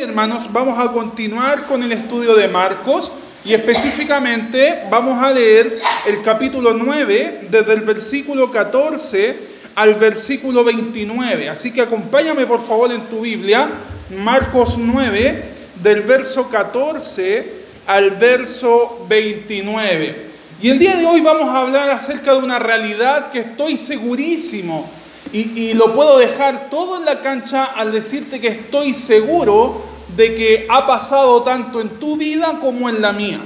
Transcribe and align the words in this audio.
Hermanos, 0.00 0.44
vamos 0.52 0.78
a 0.78 0.92
continuar 0.92 1.66
con 1.66 1.82
el 1.82 1.90
estudio 1.90 2.36
de 2.36 2.46
Marcos 2.46 3.10
y 3.44 3.52
específicamente 3.52 4.82
vamos 4.88 5.20
a 5.20 5.32
leer 5.32 5.80
el 6.06 6.22
capítulo 6.22 6.72
9 6.72 7.48
desde 7.50 7.72
el 7.72 7.80
versículo 7.80 8.48
14 8.48 9.36
al 9.74 9.94
versículo 9.94 10.62
29. 10.62 11.48
Así 11.48 11.72
que 11.72 11.82
acompáñame 11.82 12.46
por 12.46 12.64
favor 12.64 12.92
en 12.92 13.00
tu 13.06 13.22
Biblia, 13.22 13.68
Marcos 14.16 14.78
9 14.78 15.42
del 15.82 16.02
verso 16.02 16.48
14 16.48 17.52
al 17.88 18.10
verso 18.10 19.04
29. 19.08 20.14
Y 20.62 20.70
el 20.70 20.78
día 20.78 20.94
de 20.94 21.06
hoy 21.06 21.20
vamos 21.22 21.48
a 21.48 21.62
hablar 21.62 21.90
acerca 21.90 22.34
de 22.34 22.38
una 22.38 22.60
realidad 22.60 23.32
que 23.32 23.40
estoy 23.40 23.76
segurísimo 23.76 24.88
y, 25.32 25.74
lo 25.74 25.92
puedo 25.94 26.18
dejar 26.18 26.70
todo 26.70 26.98
en 26.98 27.04
la 27.04 27.20
cancha 27.20 27.64
al 27.64 27.92
decirte 27.92 28.40
que 28.40 28.48
estoy 28.48 28.94
seguro 28.94 29.82
de 30.16 30.34
que 30.34 30.66
ha 30.68 30.86
pasado 30.86 31.42
tanto 31.42 31.80
en 31.80 31.88
tu 32.00 32.16
vida 32.16 32.58
como 32.60 32.88
en 32.88 33.02
la 33.02 33.12
mía. 33.12 33.40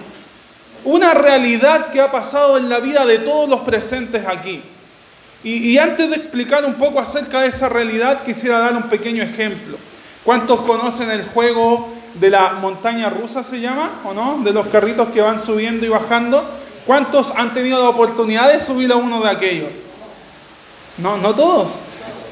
Una 0.84 1.14
realidad 1.14 1.90
que 1.90 2.00
ha 2.00 2.10
pasado 2.10 2.58
en 2.58 2.68
la 2.68 2.80
vida 2.80 3.04
de 3.04 3.18
todos 3.18 3.48
los 3.48 3.60
presentes 3.60 4.26
aquí. 4.26 4.62
Y, 5.44 5.76
antes 5.78 6.08
de 6.08 6.16
explicar 6.16 6.64
un 6.64 6.74
poco 6.74 7.00
acerca 7.00 7.40
de 7.40 7.48
esa 7.48 7.68
realidad, 7.68 8.22
quisiera 8.22 8.60
dar 8.60 8.76
un 8.76 8.84
pequeño 8.84 9.24
ejemplo. 9.24 9.76
¿Cuántos 10.24 10.60
conocen 10.60 11.10
el 11.10 11.24
juego 11.26 11.88
de 12.14 12.30
la 12.30 12.52
montaña 12.52 13.10
rusa, 13.10 13.42
se 13.42 13.60
llama, 13.60 14.02
o 14.04 14.14
no? 14.14 14.38
De 14.44 14.52
los 14.52 14.68
carritos 14.68 15.08
que 15.08 15.20
van 15.20 15.40
subiendo 15.40 15.84
y 15.84 15.88
bajando. 15.88 16.44
¿Cuántos 16.86 17.32
han 17.36 17.54
tenido 17.54 17.82
la 17.82 17.88
oportunidad 17.88 18.52
de 18.52 18.60
subir 18.60 18.92
a 18.92 18.96
uno 18.96 19.20
de 19.20 19.30
aquellos? 19.30 19.72
No, 21.02 21.16
no 21.16 21.34
todos. 21.34 21.72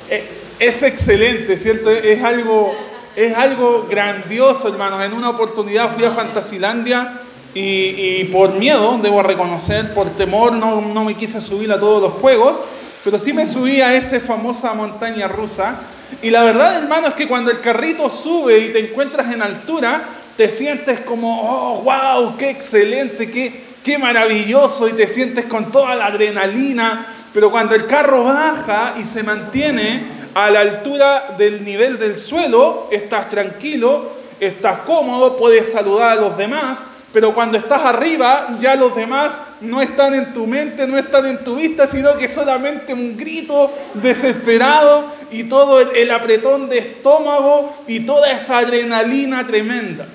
Eh, 0.09 0.25
es 0.61 0.83
excelente, 0.85 1.59
¿cierto? 1.59 1.91
Es 1.91 2.23
algo, 2.23 2.73
es 3.17 3.37
algo 3.37 3.89
grandioso, 3.91 4.69
hermanos. 4.69 5.03
En 5.03 5.13
una 5.13 5.31
oportunidad 5.31 5.93
fui 5.97 6.05
a 6.05 6.13
Fantasilandia 6.13 7.21
y, 7.53 8.23
por 8.27 8.53
miedo, 8.53 9.01
debo 9.03 9.25
reconocer, 9.25 9.93
por 9.93 10.09
temor, 10.11 10.53
no, 10.53 10.81
no 10.81 11.05
me 11.05 11.17
quise 11.17 11.41
subir 11.41 11.73
a 11.73 11.81
todos 11.81 12.01
los 12.01 12.13
juegos, 12.13 12.61
pero 13.03 13.19
sí 13.19 13.33
me 13.33 13.45
subí 13.45 13.81
a 13.81 13.97
esa 13.97 14.21
famosa 14.21 14.73
montaña 14.73 15.27
rusa. 15.27 15.81
Y 16.23 16.31
la 16.31 16.45
verdad, 16.45 16.79
hermano, 16.79 17.09
es 17.09 17.15
que 17.15 17.27
cuando 17.27 17.51
el 17.51 17.61
carrito 17.61 18.09
sube 18.09 18.57
y 18.57 18.69
te 18.69 18.79
encuentras 18.79 19.33
en 19.33 19.43
altura, 19.43 20.05
te 20.37 20.49
sientes 20.49 21.01
como, 21.01 21.43
oh, 21.43 21.83
wow, 21.83 22.37
qué 22.37 22.51
excelente, 22.51 23.33
qué, 23.33 23.65
qué 23.83 23.99
maravilloso, 23.99 24.89
y 24.89 24.93
te 24.93 25.09
sientes 25.09 25.47
con 25.47 25.73
toda 25.73 25.97
la 25.97 26.07
adrenalina 26.07 27.17
pero 27.33 27.51
cuando 27.51 27.75
el 27.75 27.87
carro 27.87 28.25
baja 28.25 28.95
y 28.99 29.05
se 29.05 29.23
mantiene 29.23 30.03
a 30.35 30.51
la 30.51 30.61
altura 30.61 31.35
del 31.39 31.65
nivel 31.65 31.99
del 31.99 32.17
suelo, 32.17 32.89
estás 32.91 33.29
tranquilo, 33.29 34.13
estás 34.39 34.81
cómodo, 34.81 35.37
puedes 35.37 35.71
saludar 35.71 36.19
a 36.19 36.21
los 36.21 36.37
demás, 36.37 36.81
pero 37.13 37.35
cuando 37.35 37.59
estás 37.59 37.83
arriba, 37.85 38.57
ya 38.61 38.77
los 38.77 38.95
demás 38.95 39.33
no 39.61 39.83
están 39.83 40.15
en 40.15 40.33
tu 40.33 40.47
mente, 40.47 40.87
no 40.87 40.97
están 40.97 41.27
en 41.27 41.43
tu 41.43 41.57
vista, 41.57 41.87
sino 41.89 42.17
que 42.17 42.29
solamente 42.29 42.95
un 42.95 43.17
grito 43.17 43.73
desesperado 43.95 45.05
y 45.33 45.45
todo 45.45 45.81
el, 45.81 46.11
apretón 46.11 46.69
de 46.69 46.79
estómago 46.79 47.77
y 47.89 48.01
toda 48.01 48.31
esa 48.31 48.59
adrenalina 48.59 49.45
tremenda. 49.45 50.07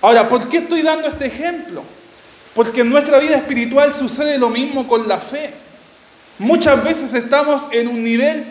Ahora, 0.00 0.28
¿por 0.28 0.48
qué 0.48 0.58
estoy 0.58 0.82
dando 0.82 1.08
este 1.08 1.26
ejemplo? 1.26 1.82
Porque 2.54 2.82
en 2.82 2.90
nuestra 2.90 3.18
vida 3.18 3.36
espiritual 3.36 3.92
sucede 3.92 4.38
lo 4.38 4.48
mismo 4.48 4.86
con 4.86 5.08
la 5.08 5.18
fe. 5.18 5.50
Muchas 6.38 6.84
veces 6.84 7.12
estamos 7.14 7.66
en 7.72 7.88
un 7.88 8.04
nivel 8.04 8.46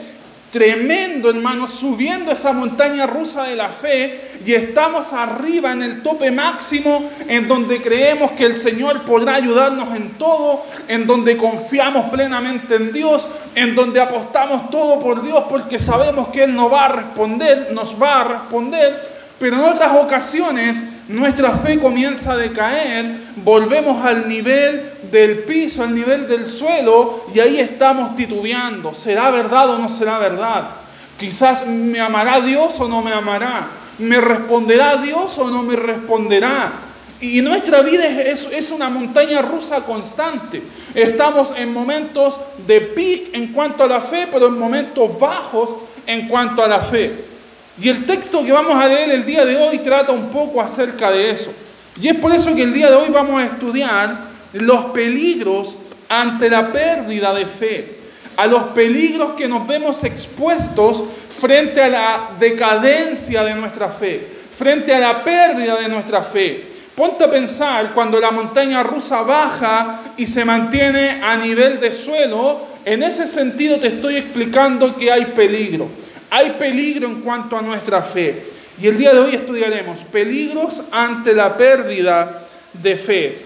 tremendo, 0.51 1.29
hermano, 1.29 1.67
subiendo 1.67 2.31
esa 2.31 2.51
montaña 2.51 3.05
rusa 3.05 3.43
de 3.43 3.55
la 3.55 3.69
fe 3.69 4.39
y 4.45 4.53
estamos 4.53 5.13
arriba 5.13 5.71
en 5.71 5.83
el 5.83 6.01
tope 6.01 6.31
máximo 6.31 7.09
en 7.27 7.47
donde 7.47 7.81
creemos 7.81 8.31
que 8.31 8.45
el 8.45 8.55
Señor 8.55 9.03
podrá 9.03 9.35
ayudarnos 9.35 9.95
en 9.95 10.11
todo, 10.11 10.65
en 10.87 11.05
donde 11.07 11.37
confiamos 11.37 12.09
plenamente 12.09 12.75
en 12.75 12.91
Dios, 12.91 13.25
en 13.55 13.75
donde 13.75 14.01
apostamos 14.01 14.69
todo 14.69 14.99
por 14.99 15.21
Dios 15.21 15.45
porque 15.49 15.79
sabemos 15.79 16.29
que 16.29 16.43
Él 16.43 16.55
nos 16.55 16.71
va 16.71 16.85
a 16.85 16.89
responder, 16.89 17.69
nos 17.71 18.01
va 18.01 18.21
a 18.21 18.23
responder. 18.25 19.17
Pero 19.39 19.57
en 19.57 19.63
otras 19.63 19.95
ocasiones 19.95 20.83
nuestra 21.07 21.51
fe 21.51 21.79
comienza 21.79 22.33
a 22.33 22.37
decaer, 22.37 23.15
volvemos 23.37 24.03
al 24.03 24.27
nivel 24.27 24.91
del 25.11 25.39
piso, 25.39 25.83
al 25.83 25.95
nivel 25.95 26.27
del 26.27 26.47
suelo, 26.47 27.25
y 27.33 27.39
ahí 27.39 27.59
estamos 27.59 28.15
titubeando. 28.15 28.93
¿Será 28.93 29.31
verdad 29.31 29.69
o 29.71 29.77
no 29.77 29.89
será 29.89 30.19
verdad? 30.19 30.69
Quizás 31.17 31.65
me 31.65 31.99
amará 31.99 32.41
Dios 32.41 32.79
o 32.79 32.87
no 32.87 33.01
me 33.01 33.13
amará. 33.13 33.67
¿Me 33.99 34.21
responderá 34.21 34.97
Dios 34.97 35.37
o 35.39 35.49
no 35.49 35.63
me 35.63 35.75
responderá? 35.75 36.71
Y 37.19 37.41
nuestra 37.41 37.81
vida 37.81 38.05
es, 38.05 38.69
una 38.69 38.89
montaña 38.89 39.41
rusa 39.41 39.81
constante. 39.81 40.61
Estamos 40.93 41.51
en 41.57 41.73
momentos 41.73 42.39
de 42.67 42.81
pic 42.81 43.33
en 43.33 43.53
cuanto 43.53 43.83
a 43.83 43.87
la 43.87 44.01
fe, 44.01 44.27
pero 44.31 44.47
en 44.47 44.59
momentos 44.59 45.17
bajos 45.19 45.71
en 46.05 46.27
cuanto 46.27 46.61
a 46.61 46.67
la 46.67 46.79
fe. 46.79 47.36
Y 47.79 47.89
el 47.89 48.05
texto 48.05 48.43
que 48.43 48.51
vamos 48.51 48.75
a 48.75 48.87
leer 48.87 49.11
el 49.11 49.25
día 49.25 49.45
de 49.45 49.55
hoy 49.55 49.79
trata 49.79 50.11
un 50.11 50.29
poco 50.29 50.61
acerca 50.61 51.11
de 51.11 51.29
eso. 51.29 51.53
Y 52.01 52.07
es 52.07 52.15
por 52.15 52.33
eso 52.33 52.55
que 52.55 52.63
el 52.63 52.73
día 52.73 52.89
de 52.89 52.95
hoy 52.95 53.09
vamos 53.09 53.41
a 53.41 53.45
estudiar 53.45 54.15
los 54.53 54.85
peligros 54.85 55.75
ante 56.09 56.49
la 56.49 56.71
pérdida 56.71 57.33
de 57.33 57.45
fe, 57.45 57.95
a 58.35 58.47
los 58.47 58.63
peligros 58.65 59.33
que 59.33 59.47
nos 59.47 59.67
vemos 59.67 60.03
expuestos 60.03 61.03
frente 61.29 61.81
a 61.81 61.87
la 61.87 62.29
decadencia 62.39 63.43
de 63.43 63.55
nuestra 63.55 63.89
fe, 63.89 64.25
frente 64.57 64.93
a 64.93 64.99
la 64.99 65.23
pérdida 65.23 65.75
de 65.75 65.87
nuestra 65.87 66.23
fe. 66.23 66.63
Ponte 66.95 67.23
a 67.25 67.29
pensar 67.29 67.91
cuando 67.93 68.19
la 68.19 68.31
montaña 68.31 68.81
rusa 68.81 69.21
baja 69.21 70.01
y 70.17 70.25
se 70.25 70.43
mantiene 70.43 71.21
a 71.21 71.35
nivel 71.35 71.79
de 71.79 71.93
suelo, 71.93 72.61
en 72.85 73.03
ese 73.03 73.27
sentido 73.27 73.79
te 73.79 73.87
estoy 73.87 74.15
explicando 74.15 74.95
que 74.95 75.11
hay 75.11 75.25
peligro. 75.25 75.87
Hay 76.29 76.51
peligro 76.51 77.07
en 77.07 77.21
cuanto 77.21 77.57
a 77.57 77.61
nuestra 77.61 78.01
fe. 78.01 78.45
Y 78.79 78.87
el 78.87 78.97
día 78.97 79.13
de 79.13 79.19
hoy 79.19 79.35
estudiaremos 79.35 79.99
peligros 80.11 80.81
ante 80.91 81.33
la 81.33 81.57
pérdida 81.57 82.43
de 82.73 82.95
fe. 82.95 83.41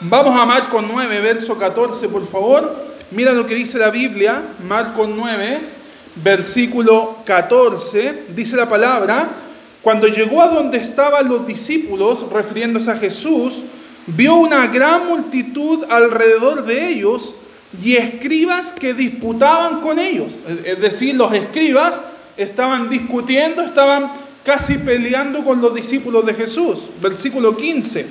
Vamos 0.00 0.38
a 0.38 0.44
Marcos 0.44 0.84
9, 0.86 1.20
verso 1.20 1.58
14, 1.58 2.08
por 2.08 2.26
favor. 2.28 2.92
Mira 3.10 3.32
lo 3.32 3.46
que 3.46 3.54
dice 3.54 3.78
la 3.78 3.90
Biblia, 3.90 4.42
Marcos 4.66 5.08
9, 5.14 5.60
versículo 6.16 7.18
14. 7.24 8.24
Dice 8.34 8.56
la 8.56 8.68
palabra, 8.68 9.28
cuando 9.82 10.06
llegó 10.06 10.40
a 10.42 10.48
donde 10.48 10.78
estaban 10.78 11.28
los 11.28 11.46
discípulos, 11.46 12.30
refiriéndose 12.30 12.90
a 12.90 12.96
Jesús, 12.96 13.62
vio 14.06 14.36
una 14.36 14.66
gran 14.68 15.08
multitud 15.08 15.84
alrededor 15.88 16.64
de 16.64 16.88
ellos 16.88 17.34
y 17.80 17.96
escribas 17.96 18.72
que 18.72 18.92
disputaban 18.92 19.80
con 19.80 19.98
ellos. 19.98 20.28
Es 20.64 20.80
decir, 20.80 21.14
los 21.14 21.32
escribas 21.32 22.02
estaban 22.36 22.90
discutiendo, 22.90 23.62
estaban 23.62 24.10
casi 24.44 24.74
peleando 24.78 25.44
con 25.44 25.60
los 25.60 25.74
discípulos 25.74 26.26
de 26.26 26.34
Jesús. 26.34 26.80
Versículo 27.00 27.56
15. 27.56 28.06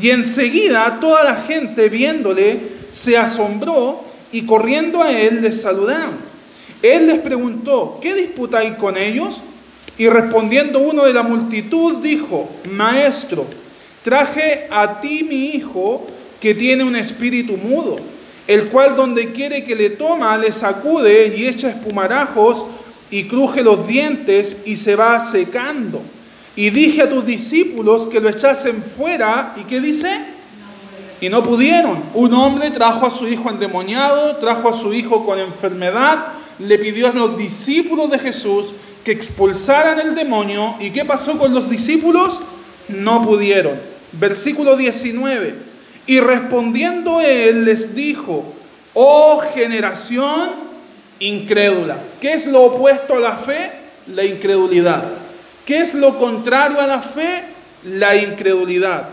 Y 0.00 0.10
enseguida 0.10 0.98
toda 1.00 1.24
la 1.24 1.36
gente 1.42 1.88
viéndole 1.88 2.60
se 2.90 3.16
asombró 3.16 4.04
y 4.32 4.42
corriendo 4.42 5.02
a 5.02 5.12
él 5.12 5.42
les 5.42 5.60
saludaron. 5.60 6.32
Él 6.80 7.06
les 7.06 7.18
preguntó, 7.18 7.98
¿qué 8.00 8.14
disputáis 8.14 8.74
con 8.74 8.96
ellos? 8.96 9.36
Y 9.98 10.08
respondiendo 10.08 10.78
uno 10.78 11.04
de 11.04 11.12
la 11.12 11.22
multitud 11.22 11.98
dijo, 12.02 12.48
Maestro, 12.70 13.46
traje 14.02 14.66
a 14.70 15.00
ti 15.00 15.24
mi 15.28 15.50
hijo 15.50 16.06
que 16.40 16.54
tiene 16.54 16.82
un 16.82 16.96
espíritu 16.96 17.56
mudo 17.56 18.11
el 18.46 18.68
cual 18.68 18.96
donde 18.96 19.32
quiere 19.32 19.64
que 19.64 19.74
le 19.74 19.90
toma 19.90 20.36
le 20.36 20.52
sacude 20.52 21.34
y 21.36 21.46
echa 21.46 21.70
espumarajos 21.70 22.64
y 23.10 23.24
cruje 23.24 23.62
los 23.62 23.86
dientes 23.86 24.62
y 24.64 24.76
se 24.76 24.96
va 24.96 25.20
secando. 25.20 26.02
Y 26.56 26.70
dije 26.70 27.02
a 27.02 27.08
tus 27.08 27.24
discípulos 27.24 28.06
que 28.06 28.20
lo 28.20 28.28
echasen 28.28 28.82
fuera 28.82 29.54
y 29.56 29.64
¿qué 29.64 29.80
dice? 29.80 30.08
Y 31.20 31.28
no 31.28 31.42
pudieron. 31.42 32.02
Un 32.14 32.34
hombre 32.34 32.70
trajo 32.70 33.06
a 33.06 33.10
su 33.10 33.28
hijo 33.28 33.48
endemoniado, 33.48 34.36
trajo 34.36 34.68
a 34.68 34.76
su 34.76 34.92
hijo 34.92 35.24
con 35.24 35.38
enfermedad, 35.38 36.18
le 36.58 36.78
pidió 36.78 37.08
a 37.08 37.12
los 37.12 37.38
discípulos 37.38 38.10
de 38.10 38.18
Jesús 38.18 38.66
que 39.04 39.12
expulsaran 39.12 40.00
el 40.00 40.14
demonio. 40.14 40.74
¿Y 40.80 40.90
qué 40.90 41.04
pasó 41.04 41.38
con 41.38 41.54
los 41.54 41.70
discípulos? 41.70 42.38
No 42.88 43.24
pudieron. 43.24 43.74
Versículo 44.12 44.76
19. 44.76 45.71
Y 46.06 46.20
respondiendo 46.20 47.20
él 47.20 47.64
les 47.64 47.94
dijo, 47.94 48.54
oh 48.94 49.42
generación 49.54 50.50
incrédula. 51.20 51.96
¿Qué 52.20 52.32
es 52.32 52.46
lo 52.46 52.62
opuesto 52.62 53.14
a 53.14 53.20
la 53.20 53.36
fe? 53.36 53.70
La 54.08 54.24
incredulidad. 54.24 55.04
¿Qué 55.64 55.80
es 55.80 55.94
lo 55.94 56.18
contrario 56.18 56.80
a 56.80 56.86
la 56.86 57.02
fe? 57.02 57.44
La 57.84 58.16
incredulidad. 58.16 59.08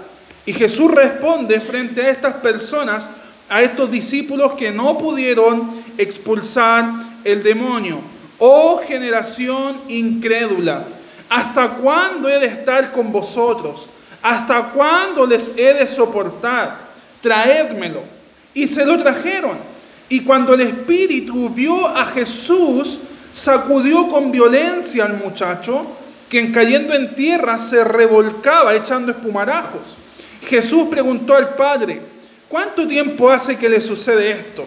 Y 0.45 0.53
Jesús 0.53 0.91
responde 0.91 1.59
frente 1.59 2.01
a 2.01 2.09
estas 2.09 2.35
personas, 2.37 3.09
a 3.49 3.61
estos 3.61 3.91
discípulos 3.91 4.53
que 4.53 4.71
no 4.71 4.97
pudieron 4.97 5.83
expulsar 5.97 6.91
el 7.23 7.43
demonio. 7.43 7.99
Oh 8.39 8.81
generación 8.87 9.81
incrédula, 9.89 10.85
¿hasta 11.29 11.71
cuándo 11.71 12.29
he 12.29 12.39
de 12.39 12.47
estar 12.47 12.91
con 12.93 13.11
vosotros? 13.11 13.88
¿Hasta 14.21 14.71
cuándo 14.71 15.25
les 15.25 15.51
he 15.55 15.73
de 15.73 15.87
soportar? 15.87 16.77
Traédmelo. 17.21 18.01
Y 18.53 18.67
se 18.67 18.85
lo 18.85 18.99
trajeron. 18.99 19.57
Y 20.09 20.21
cuando 20.21 20.53
el 20.53 20.61
espíritu 20.61 21.49
vio 21.49 21.87
a 21.87 22.05
Jesús, 22.07 22.99
sacudió 23.31 24.07
con 24.07 24.31
violencia 24.31 25.05
al 25.05 25.17
muchacho, 25.17 25.85
quien 26.29 26.51
cayendo 26.51 26.93
en 26.93 27.15
tierra 27.15 27.59
se 27.59 27.83
revolcaba 27.83 28.75
echando 28.75 29.11
espumarajos. 29.11 29.81
Jesús 30.47 30.87
preguntó 30.89 31.35
al 31.35 31.55
padre, 31.55 32.01
¿cuánto 32.47 32.87
tiempo 32.87 33.29
hace 33.29 33.57
que 33.57 33.69
le 33.69 33.81
sucede 33.81 34.31
esto? 34.31 34.65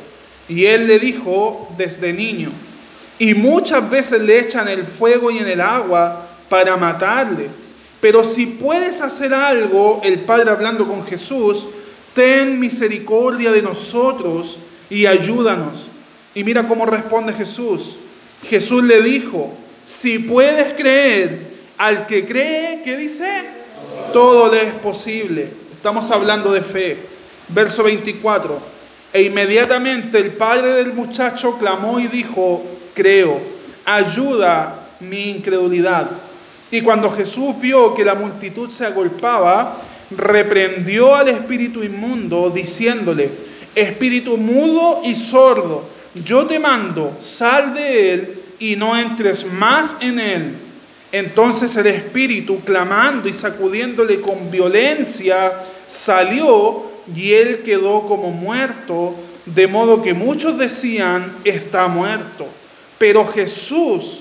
Y 0.49 0.65
él 0.67 0.87
le 0.87 0.99
dijo, 0.99 1.73
desde 1.77 2.13
niño. 2.13 2.51
Y 3.19 3.35
muchas 3.35 3.89
veces 3.89 4.21
le 4.23 4.41
echan 4.41 4.69
el 4.69 4.85
fuego 4.85 5.31
y 5.31 5.39
en 5.39 5.49
el 5.49 5.61
agua 5.61 6.27
para 6.49 6.77
matarle. 6.77 7.49
Pero 8.03 8.25
si 8.25 8.47
puedes 8.47 9.01
hacer 9.01 9.33
algo, 9.33 10.01
el 10.03 10.19
Padre 10.19 10.51
hablando 10.51 10.89
con 10.89 11.07
Jesús, 11.07 11.67
ten 12.17 12.59
misericordia 12.59 13.53
de 13.53 13.63
nosotros 13.63 14.59
y 14.91 15.07
ayúdanos. 15.07 15.87
Y 16.35 16.43
mira 16.43 16.67
cómo 16.67 16.85
responde 16.85 17.33
Jesús. 17.33 17.95
Jesús 18.51 18.83
le 18.83 19.03
dijo, 19.03 19.55
si 19.87 20.19
puedes 20.19 20.75
creer, 20.75 21.53
al 21.79 22.09
que 22.09 22.27
cree, 22.27 22.83
¿qué 22.83 22.97
dice? 22.97 23.45
Todo 24.13 24.51
le 24.51 24.65
es 24.65 24.75
posible. 24.75 25.51
Estamos 25.73 26.11
hablando 26.11 26.53
de 26.53 26.61
fe. 26.61 26.97
Verso 27.51 27.85
24. 27.85 28.61
E 29.13 29.23
inmediatamente 29.23 30.19
el 30.19 30.33
padre 30.33 30.71
del 30.71 30.93
muchacho 30.93 31.57
clamó 31.57 32.01
y 32.01 32.09
dijo, 32.09 32.65
creo, 32.95 33.41
ayuda 33.85 34.89
mi 34.99 35.31
incredulidad. 35.31 36.11
Y 36.73 36.81
cuando 36.81 37.11
Jesús 37.11 37.61
vio 37.61 37.95
que 37.95 38.03
la 38.03 38.15
multitud 38.15 38.71
se 38.71 38.87
agolpaba, 38.87 39.77
reprendió 40.11 41.15
al 41.15 41.29
espíritu 41.29 41.85
inmundo, 41.85 42.49
diciéndole, 42.49 43.29
espíritu 43.75 44.39
mudo 44.39 45.03
y 45.05 45.15
sordo, 45.15 45.85
yo 46.15 46.47
te 46.47 46.59
mando, 46.59 47.19
sal 47.21 47.75
de 47.75 48.13
él 48.15 48.39
y 48.59 48.77
no 48.77 48.99
entres 48.99 49.45
más 49.45 49.99
en 50.01 50.19
él. 50.19 50.55
Entonces 51.13 51.77
el 51.77 51.89
espíritu, 51.89 52.61
clamando 52.61 53.29
y 53.29 53.35
sacudiéndole 53.35 54.23
con 54.23 54.51
violencia, 54.51 55.53
salió 55.87 56.85
y 57.15 57.35
él 57.35 57.59
quedó 57.67 58.09
como 58.09 58.31
muerto, 58.31 59.15
de 59.45 59.67
modo 59.67 60.03
que 60.03 60.15
muchos 60.15 60.57
decían, 60.57 61.35
está 61.45 61.87
muerto. 61.89 62.47
Pero 62.97 63.27
Jesús, 63.27 64.21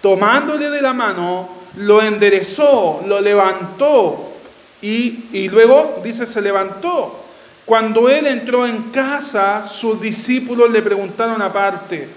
tomándole 0.00 0.68
de 0.68 0.82
la 0.82 0.92
mano, 0.92 1.61
lo 1.76 2.02
enderezó, 2.02 3.02
lo 3.06 3.20
levantó 3.20 4.32
y, 4.80 5.24
y 5.32 5.48
luego 5.48 6.00
dice, 6.04 6.26
se 6.26 6.40
levantó. 6.40 7.20
Cuando 7.64 8.08
él 8.08 8.26
entró 8.26 8.66
en 8.66 8.90
casa, 8.90 9.64
sus 9.68 10.00
discípulos 10.00 10.70
le 10.70 10.82
preguntaron 10.82 11.40
aparte, 11.40 12.08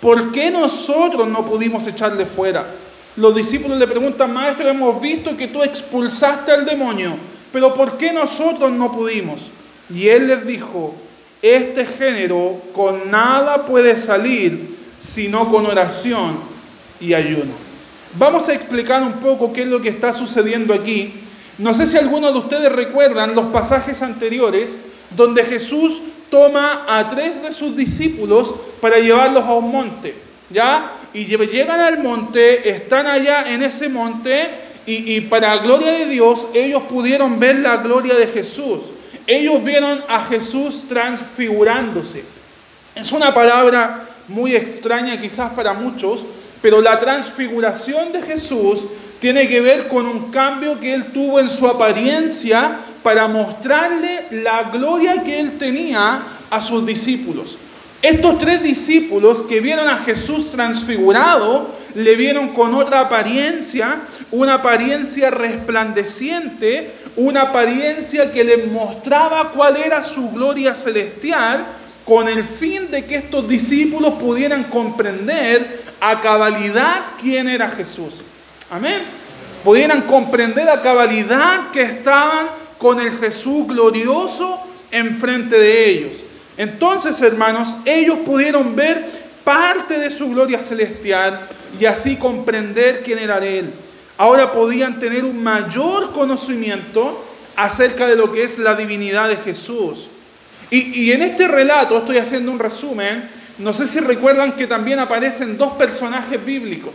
¿por 0.00 0.32
qué 0.32 0.50
nosotros 0.50 1.28
no 1.28 1.44
pudimos 1.44 1.86
echarle 1.86 2.26
fuera? 2.26 2.66
Los 3.16 3.34
discípulos 3.34 3.78
le 3.78 3.86
preguntan, 3.86 4.32
maestro, 4.32 4.68
hemos 4.68 5.00
visto 5.00 5.36
que 5.36 5.48
tú 5.48 5.62
expulsaste 5.62 6.52
al 6.52 6.64
demonio, 6.64 7.14
pero 7.52 7.74
¿por 7.74 7.96
qué 7.96 8.12
nosotros 8.12 8.70
no 8.72 8.92
pudimos? 8.92 9.42
Y 9.88 10.08
él 10.08 10.26
les 10.26 10.46
dijo, 10.46 10.94
este 11.40 11.86
género 11.86 12.60
con 12.74 13.10
nada 13.10 13.64
puede 13.66 13.96
salir 13.96 14.76
sino 14.98 15.50
con 15.50 15.66
oración 15.66 16.38
y 17.00 17.14
ayuno. 17.14 17.65
Vamos 18.18 18.48
a 18.48 18.54
explicar 18.54 19.02
un 19.02 19.14
poco 19.14 19.52
qué 19.52 19.62
es 19.62 19.68
lo 19.68 19.80
que 19.80 19.88
está 19.90 20.12
sucediendo 20.12 20.72
aquí 20.72 21.12
no 21.58 21.72
sé 21.72 21.86
si 21.86 21.96
algunos 21.96 22.34
de 22.34 22.38
ustedes 22.40 22.70
recuerdan 22.70 23.34
los 23.34 23.46
pasajes 23.46 24.02
anteriores 24.02 24.76
donde 25.16 25.42
Jesús 25.44 26.02
toma 26.30 26.84
a 26.86 27.08
tres 27.08 27.42
de 27.42 27.52
sus 27.52 27.74
discípulos 27.74 28.52
para 28.80 28.98
llevarlos 28.98 29.44
a 29.44 29.54
un 29.54 29.72
monte, 29.72 30.14
¿ya? 30.50 30.92
Y 31.14 31.24
llegan 31.24 31.80
al 31.80 32.02
monte, 32.02 32.68
están 32.68 33.06
allá 33.06 33.50
en 33.50 33.62
ese 33.62 33.88
monte 33.88 34.50
y, 34.84 35.14
y 35.14 35.20
para 35.22 35.56
gloria 35.58 35.92
de 35.92 36.06
Dios 36.06 36.48
ellos 36.52 36.82
pudieron 36.82 37.40
ver 37.40 37.56
la 37.60 37.78
gloria 37.78 38.14
de 38.14 38.26
Jesús. 38.26 38.90
Ellos 39.26 39.64
vieron 39.64 40.04
a 40.08 40.24
Jesús 40.24 40.84
transfigurándose. 40.88 42.22
Es 42.94 43.12
una 43.12 43.32
palabra 43.32 44.04
muy 44.28 44.54
extraña 44.54 45.18
quizás 45.18 45.52
para 45.52 45.72
muchos, 45.72 46.22
pero 46.66 46.80
la 46.80 46.98
transfiguración 46.98 48.10
de 48.10 48.22
Jesús 48.22 48.80
tiene 49.20 49.46
que 49.46 49.60
ver 49.60 49.86
con 49.86 50.04
un 50.04 50.32
cambio 50.32 50.80
que 50.80 50.94
él 50.94 51.12
tuvo 51.12 51.38
en 51.38 51.48
su 51.48 51.64
apariencia 51.64 52.78
para 53.04 53.28
mostrarle 53.28 54.24
la 54.32 54.64
gloria 54.64 55.22
que 55.22 55.38
él 55.38 55.58
tenía 55.60 56.22
a 56.50 56.60
sus 56.60 56.84
discípulos. 56.84 57.56
Estos 58.02 58.38
tres 58.38 58.64
discípulos 58.64 59.42
que 59.42 59.60
vieron 59.60 59.86
a 59.86 59.98
Jesús 59.98 60.50
transfigurado, 60.50 61.70
le 61.94 62.16
vieron 62.16 62.48
con 62.48 62.74
otra 62.74 62.98
apariencia, 62.98 64.00
una 64.32 64.54
apariencia 64.54 65.30
resplandeciente, 65.30 66.90
una 67.14 67.42
apariencia 67.42 68.32
que 68.32 68.42
les 68.42 68.66
mostraba 68.66 69.52
cuál 69.52 69.76
era 69.76 70.02
su 70.02 70.32
gloria 70.32 70.74
celestial, 70.74 71.64
con 72.04 72.28
el 72.28 72.42
fin 72.42 72.90
de 72.90 73.04
que 73.04 73.16
estos 73.16 73.48
discípulos 73.48 74.14
pudieran 74.14 74.64
comprender 74.64 75.85
a 76.00 76.20
cabalidad 76.20 77.02
quién 77.20 77.48
era 77.48 77.70
Jesús. 77.70 78.22
Amén. 78.70 79.02
Pudieran 79.64 80.02
comprender 80.02 80.68
a 80.68 80.82
cabalidad 80.82 81.70
que 81.72 81.82
estaban 81.82 82.48
con 82.78 83.00
el 83.00 83.18
Jesús 83.18 83.66
glorioso 83.66 84.60
enfrente 84.90 85.58
de 85.58 85.88
ellos. 85.88 86.18
Entonces, 86.56 87.20
hermanos, 87.20 87.68
ellos 87.84 88.18
pudieron 88.24 88.74
ver 88.74 89.04
parte 89.44 89.98
de 89.98 90.10
su 90.10 90.30
gloria 90.30 90.62
celestial 90.62 91.48
y 91.78 91.84
así 91.84 92.16
comprender 92.16 93.02
quién 93.04 93.18
era 93.18 93.38
Él. 93.44 93.70
Ahora 94.18 94.52
podían 94.52 94.98
tener 94.98 95.24
un 95.24 95.42
mayor 95.42 96.12
conocimiento 96.12 97.22
acerca 97.54 98.06
de 98.06 98.16
lo 98.16 98.32
que 98.32 98.44
es 98.44 98.58
la 98.58 98.74
divinidad 98.74 99.28
de 99.28 99.36
Jesús. 99.36 100.08
Y, 100.70 101.04
y, 101.04 101.12
en 101.12 101.22
este 101.22 101.46
relato, 101.46 101.98
estoy 101.98 102.18
haciendo 102.18 102.50
un 102.50 102.58
resumen, 102.58 103.28
no 103.58 103.72
sé 103.72 103.86
si 103.86 104.00
recuerdan 104.00 104.52
que 104.52 104.66
también 104.66 104.98
aparecen 104.98 105.56
dos 105.56 105.72
personajes 105.74 106.44
bíblicos 106.44 106.92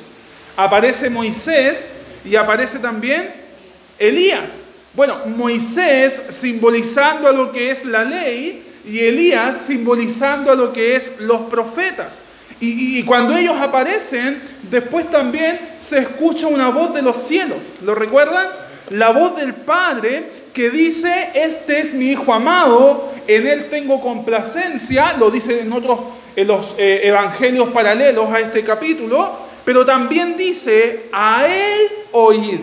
aparece 0.58 1.10
Moisés 1.10 1.88
y 2.26 2.36
aparece 2.36 2.80
también 2.80 3.34
Elías. 3.98 4.60
Bueno, 4.94 5.18
Moisés 5.26 6.28
simbolizando 6.30 7.28
a 7.28 7.32
lo 7.32 7.52
que 7.52 7.72
es 7.72 7.86
la 7.86 8.04
ley 8.04 8.64
y 8.86 9.00
Elías 9.00 9.58
simbolizando 9.58 10.52
a 10.52 10.56
lo 10.56 10.74
que 10.74 10.96
es 10.96 11.20
los 11.20 11.42
profetas. 11.42 12.20
Y, 12.64 13.02
cuando 13.04 13.36
ellos 13.36 13.56
aparecen, 13.60 14.40
después 14.70 15.10
también 15.10 15.60
se 15.80 15.98
escucha 15.98 16.46
una 16.46 16.70
voz 16.70 16.94
de 16.94 17.02
los 17.02 17.18
cielos. 17.18 17.72
¿Lo 17.84 17.96
recuerdan? 17.96 18.46
La 18.92 19.10
voz 19.10 19.36
del 19.36 19.56
Padre 19.56 20.26
que 20.54 20.70
dice, 20.70 21.32
este 21.34 21.80
es 21.80 21.94
mi 21.96 22.12
Hijo 22.12 22.32
amado, 22.32 23.12
en 23.26 23.48
él 23.48 23.68
tengo 23.72 24.00
complacencia, 24.00 25.14
lo 25.18 25.32
dice 25.32 25.62
en 25.62 25.74
otros, 25.74 26.02
en 26.36 26.48
los 26.48 26.76
eh, 26.78 27.02
evangelios 27.04 27.70
paralelos 27.70 28.30
a 28.32 28.40
este 28.40 28.64
capítulo, 28.64 29.32
pero 29.66 29.86
también 29.86 30.38
dice, 30.38 31.04
a 31.12 31.46
Él 31.46 31.88
oír. 32.12 32.62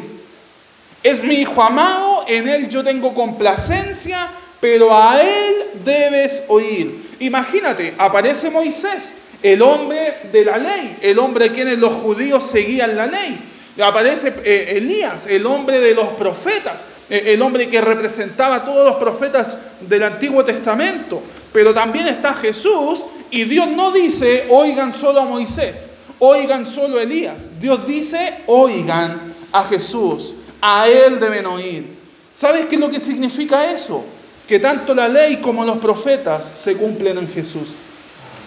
Es 1.03 1.23
mi 1.23 1.37
Hijo 1.37 1.63
amado, 1.63 2.25
en 2.27 2.49
Él 2.49 2.69
yo 2.69 2.83
tengo 2.83 3.15
complacencia, 3.15 4.29
pero 4.61 4.97
a 4.97 5.21
Él 5.23 5.55
debes 5.85 6.45
oír. 6.49 7.09
Imagínate, 7.21 7.95
aparece 7.99 8.51
Moisés, 8.51 9.13
el 9.43 9.63
hombre 9.63 10.13
de 10.33 10.45
la 10.45 10.59
ley, 10.59 10.97
el 11.01 11.19
hombre 11.19 11.47
a 11.47 11.53
quienes 11.53 11.79
los 11.79 11.93
judíos 11.95 12.45
seguían 12.51 12.97
la 12.97 13.07
ley. 13.07 13.39
Aparece 13.81 14.35
eh, 14.45 14.75
Elías, 14.77 15.27
el 15.29 15.47
hombre 15.47 15.79
de 15.79 15.95
los 15.95 16.09
profetas, 16.09 16.85
eh, 17.09 17.23
el 17.27 17.43
hombre 17.43 17.69
que 17.69 17.81
representaba 17.81 18.57
a 18.57 18.65
todos 18.65 18.85
los 18.85 18.97
profetas 18.97 19.57
del 19.81 20.03
Antiguo 20.03 20.45
Testamento. 20.45 21.23
Pero 21.53 21.73
también 21.73 22.09
está 22.09 22.35
Jesús 22.35 23.05
y 23.31 23.45
Dios 23.45 23.69
no 23.69 23.93
dice, 23.93 24.47
oigan 24.51 24.93
solo 24.93 25.21
a 25.21 25.25
Moisés 25.25 25.87
oigan 26.19 26.67
solo 26.67 26.99
a 26.99 27.03
Elías. 27.03 27.43
Dios 27.61 27.87
dice, 27.87 28.39
oigan 28.47 29.35
a 29.53 29.65
Jesús, 29.65 30.35
a 30.61 30.89
Él 30.89 31.21
deben 31.21 31.47
oír. 31.47 31.87
¿Sabes 32.35 32.67
qué 32.67 32.77
es 32.77 32.81
lo 32.81 32.91
que 32.91 33.01
significa 33.01 33.71
eso? 33.71 34.05
Que 34.47 34.59
tanto 34.59 34.95
la 34.95 35.09
ley 35.09 35.37
como 35.37 35.65
los 35.65 35.79
profetas 35.79 36.53
se 36.57 36.77
cumplen 36.77 37.19
en 37.19 37.29
Jesús. 37.29 37.75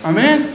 Amén. 0.04 0.50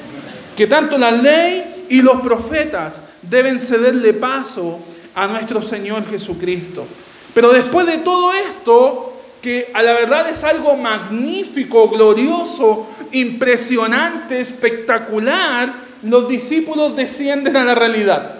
Que 0.57 0.67
tanto 0.67 0.99
la 0.99 1.11
ley 1.11 1.87
y 1.89 2.03
los 2.03 2.21
profetas 2.21 3.03
deben 3.23 3.61
cederle 3.61 4.15
paso 4.15 4.81
a 5.15 5.27
nuestro 5.27 5.63
Señor 5.63 6.09
Jesucristo. 6.09 6.87
Pero 7.35 7.53
después 7.53 7.87
de 7.87 7.99
todo 7.99 8.33
esto, 8.33 9.16
que 9.47 9.71
a 9.73 9.81
la 9.81 9.93
verdad 9.93 10.29
es 10.29 10.43
algo 10.43 10.75
magnífico, 10.75 11.89
glorioso, 11.89 12.89
impresionante, 13.13 14.41
espectacular, 14.41 15.73
los 16.03 16.29
discípulos 16.29 16.97
descienden 16.97 17.57
a 17.57 17.65
la 17.65 17.77
realidad. 17.77 18.33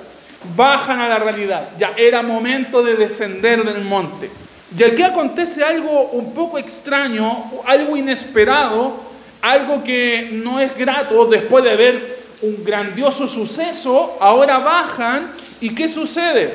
bajan 0.57 1.01
a 1.01 1.09
la 1.09 1.21
realidad. 1.21 1.69
Ya 1.79 1.93
era 1.97 2.23
momento 2.23 2.83
de 2.83 2.97
descender 2.97 3.63
del 3.63 3.85
monte. 3.85 4.29
Y 4.77 4.83
aquí 4.83 5.05
acontece 5.05 5.63
algo 5.63 6.09
un 6.11 6.35
poco 6.35 6.59
extraño, 6.59 7.53
algo 7.65 7.97
inesperado, 7.97 8.97
algo 9.43 9.85
que 9.85 10.31
no 10.33 10.59
es 10.59 10.77
grato 10.77 11.27
después 11.27 11.63
de 11.63 11.77
ver 11.77 12.19
un 12.43 12.65
grandioso 12.65 13.29
suceso. 13.29 14.17
Ahora 14.19 14.59
bajan 14.59 15.31
y 15.61 15.73
¿qué 15.73 15.89
sucede? 15.89 16.53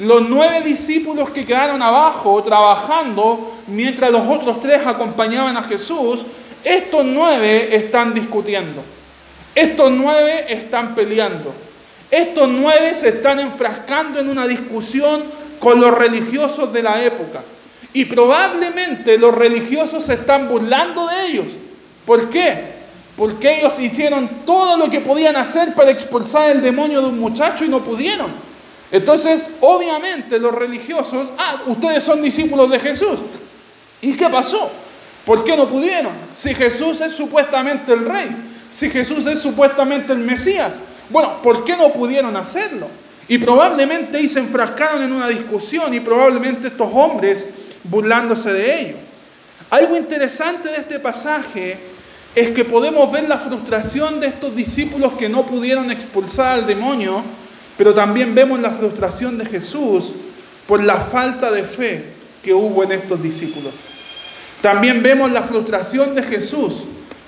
Los 0.00 0.26
nueve 0.26 0.62
discípulos 0.62 1.28
que 1.28 1.44
quedaron 1.44 1.82
abajo 1.82 2.42
trabajando 2.42 3.52
mientras 3.66 4.10
los 4.10 4.26
otros 4.26 4.58
tres 4.58 4.80
acompañaban 4.86 5.58
a 5.58 5.62
Jesús, 5.62 6.24
estos 6.64 7.04
nueve 7.04 7.76
están 7.76 8.14
discutiendo. 8.14 8.82
Estos 9.54 9.90
nueve 9.90 10.46
están 10.48 10.94
peleando. 10.94 11.52
Estos 12.10 12.48
nueve 12.48 12.94
se 12.94 13.10
están 13.10 13.40
enfrascando 13.40 14.18
en 14.18 14.30
una 14.30 14.46
discusión 14.46 15.22
con 15.58 15.78
los 15.78 15.92
religiosos 15.92 16.72
de 16.72 16.82
la 16.82 17.04
época. 17.04 17.42
Y 17.92 18.06
probablemente 18.06 19.18
los 19.18 19.34
religiosos 19.34 20.06
se 20.06 20.14
están 20.14 20.48
burlando 20.48 21.08
de 21.08 21.26
ellos. 21.26 21.52
¿Por 22.06 22.30
qué? 22.30 22.54
Porque 23.18 23.58
ellos 23.58 23.78
hicieron 23.78 24.30
todo 24.46 24.78
lo 24.78 24.90
que 24.90 25.00
podían 25.00 25.36
hacer 25.36 25.74
para 25.74 25.90
expulsar 25.90 26.52
el 26.52 26.62
demonio 26.62 27.02
de 27.02 27.08
un 27.08 27.20
muchacho 27.20 27.66
y 27.66 27.68
no 27.68 27.80
pudieron. 27.80 28.49
Entonces, 28.92 29.50
obviamente 29.60 30.38
los 30.38 30.54
religiosos, 30.54 31.28
ah, 31.38 31.62
ustedes 31.66 32.02
son 32.02 32.22
discípulos 32.22 32.70
de 32.70 32.80
Jesús. 32.80 33.20
¿Y 34.02 34.14
qué 34.14 34.28
pasó? 34.28 34.70
¿Por 35.24 35.44
qué 35.44 35.56
no 35.56 35.68
pudieron? 35.68 36.12
Si 36.36 36.54
Jesús 36.54 37.00
es 37.00 37.12
supuestamente 37.12 37.92
el 37.92 38.04
rey, 38.04 38.28
si 38.72 38.90
Jesús 38.90 39.26
es 39.26 39.38
supuestamente 39.38 40.12
el 40.12 40.18
Mesías. 40.18 40.80
Bueno, 41.08 41.40
¿por 41.42 41.64
qué 41.64 41.76
no 41.76 41.90
pudieron 41.90 42.36
hacerlo? 42.36 42.88
Y 43.28 43.38
probablemente 43.38 44.26
se 44.28 44.40
enfrascaron 44.40 45.02
en 45.02 45.12
una 45.12 45.28
discusión 45.28 45.94
y 45.94 46.00
probablemente 46.00 46.68
estos 46.68 46.88
hombres 46.92 47.48
burlándose 47.84 48.52
de 48.52 48.80
ellos. 48.80 48.96
Algo 49.70 49.96
interesante 49.96 50.68
de 50.68 50.78
este 50.78 50.98
pasaje 50.98 51.78
es 52.34 52.50
que 52.50 52.64
podemos 52.64 53.10
ver 53.12 53.28
la 53.28 53.38
frustración 53.38 54.18
de 54.18 54.28
estos 54.28 54.54
discípulos 54.56 55.12
que 55.12 55.28
no 55.28 55.44
pudieron 55.44 55.90
expulsar 55.92 56.58
al 56.58 56.66
demonio 56.66 57.22
pero 57.80 57.94
también 57.94 58.34
vemos 58.34 58.60
la 58.60 58.72
frustración 58.72 59.38
de 59.38 59.46
Jesús 59.46 60.12
por 60.66 60.84
la 60.84 61.00
falta 61.00 61.50
de 61.50 61.64
fe 61.64 62.04
que 62.42 62.52
hubo 62.52 62.84
en 62.84 62.92
estos 62.92 63.22
discípulos. 63.22 63.72
También 64.60 65.02
vemos 65.02 65.32
la 65.32 65.42
frustración 65.44 66.14
de 66.14 66.22
Jesús 66.22 66.84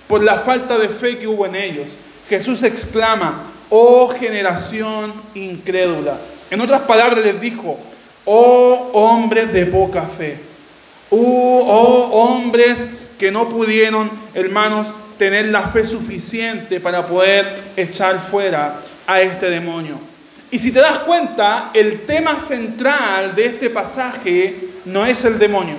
por 0.06 0.22
la 0.22 0.36
falta 0.36 0.76
de 0.76 0.90
fe 0.90 1.16
que 1.16 1.26
hubo 1.26 1.46
en 1.46 1.54
ellos. 1.54 1.88
Jesús 2.28 2.62
exclama, 2.64 3.44
oh 3.70 4.08
generación 4.08 5.14
incrédula. 5.34 6.18
En 6.50 6.60
otras 6.60 6.82
palabras 6.82 7.24
les 7.24 7.40
dijo, 7.40 7.78
oh 8.26 8.90
hombres 8.92 9.54
de 9.54 9.64
poca 9.64 10.02
fe. 10.02 10.36
Oh, 11.08 11.62
oh 11.66 12.24
hombres 12.24 12.90
que 13.18 13.30
no 13.30 13.48
pudieron, 13.48 14.10
hermanos, 14.34 14.88
tener 15.16 15.46
la 15.46 15.62
fe 15.62 15.86
suficiente 15.86 16.78
para 16.78 17.06
poder 17.06 17.72
echar 17.74 18.20
fuera 18.20 18.82
a 19.06 19.22
este 19.22 19.48
demonio. 19.48 20.11
Y 20.52 20.58
si 20.58 20.70
te 20.70 20.80
das 20.80 20.98
cuenta, 20.98 21.70
el 21.72 22.04
tema 22.04 22.38
central 22.38 23.34
de 23.34 23.46
este 23.46 23.70
pasaje 23.70 24.54
no 24.84 25.06
es 25.06 25.24
el 25.24 25.38
demonio. 25.38 25.76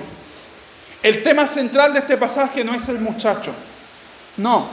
El 1.00 1.22
tema 1.22 1.46
central 1.46 1.92
de 1.92 2.00
este 2.00 2.16
pasaje 2.16 2.64
no 2.64 2.74
es 2.74 2.88
el 2.88 2.98
muchacho. 2.98 3.52
No, 4.36 4.66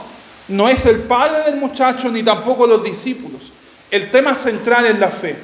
no 0.48 0.68
es 0.68 0.86
el 0.86 1.02
padre 1.02 1.44
del 1.44 1.54
muchacho 1.54 2.10
ni 2.10 2.24
tampoco 2.24 2.66
los 2.66 2.82
discípulos. 2.82 3.52
El 3.92 4.10
tema 4.10 4.34
central 4.34 4.86
es 4.86 4.98
la 4.98 5.12
fe. 5.12 5.36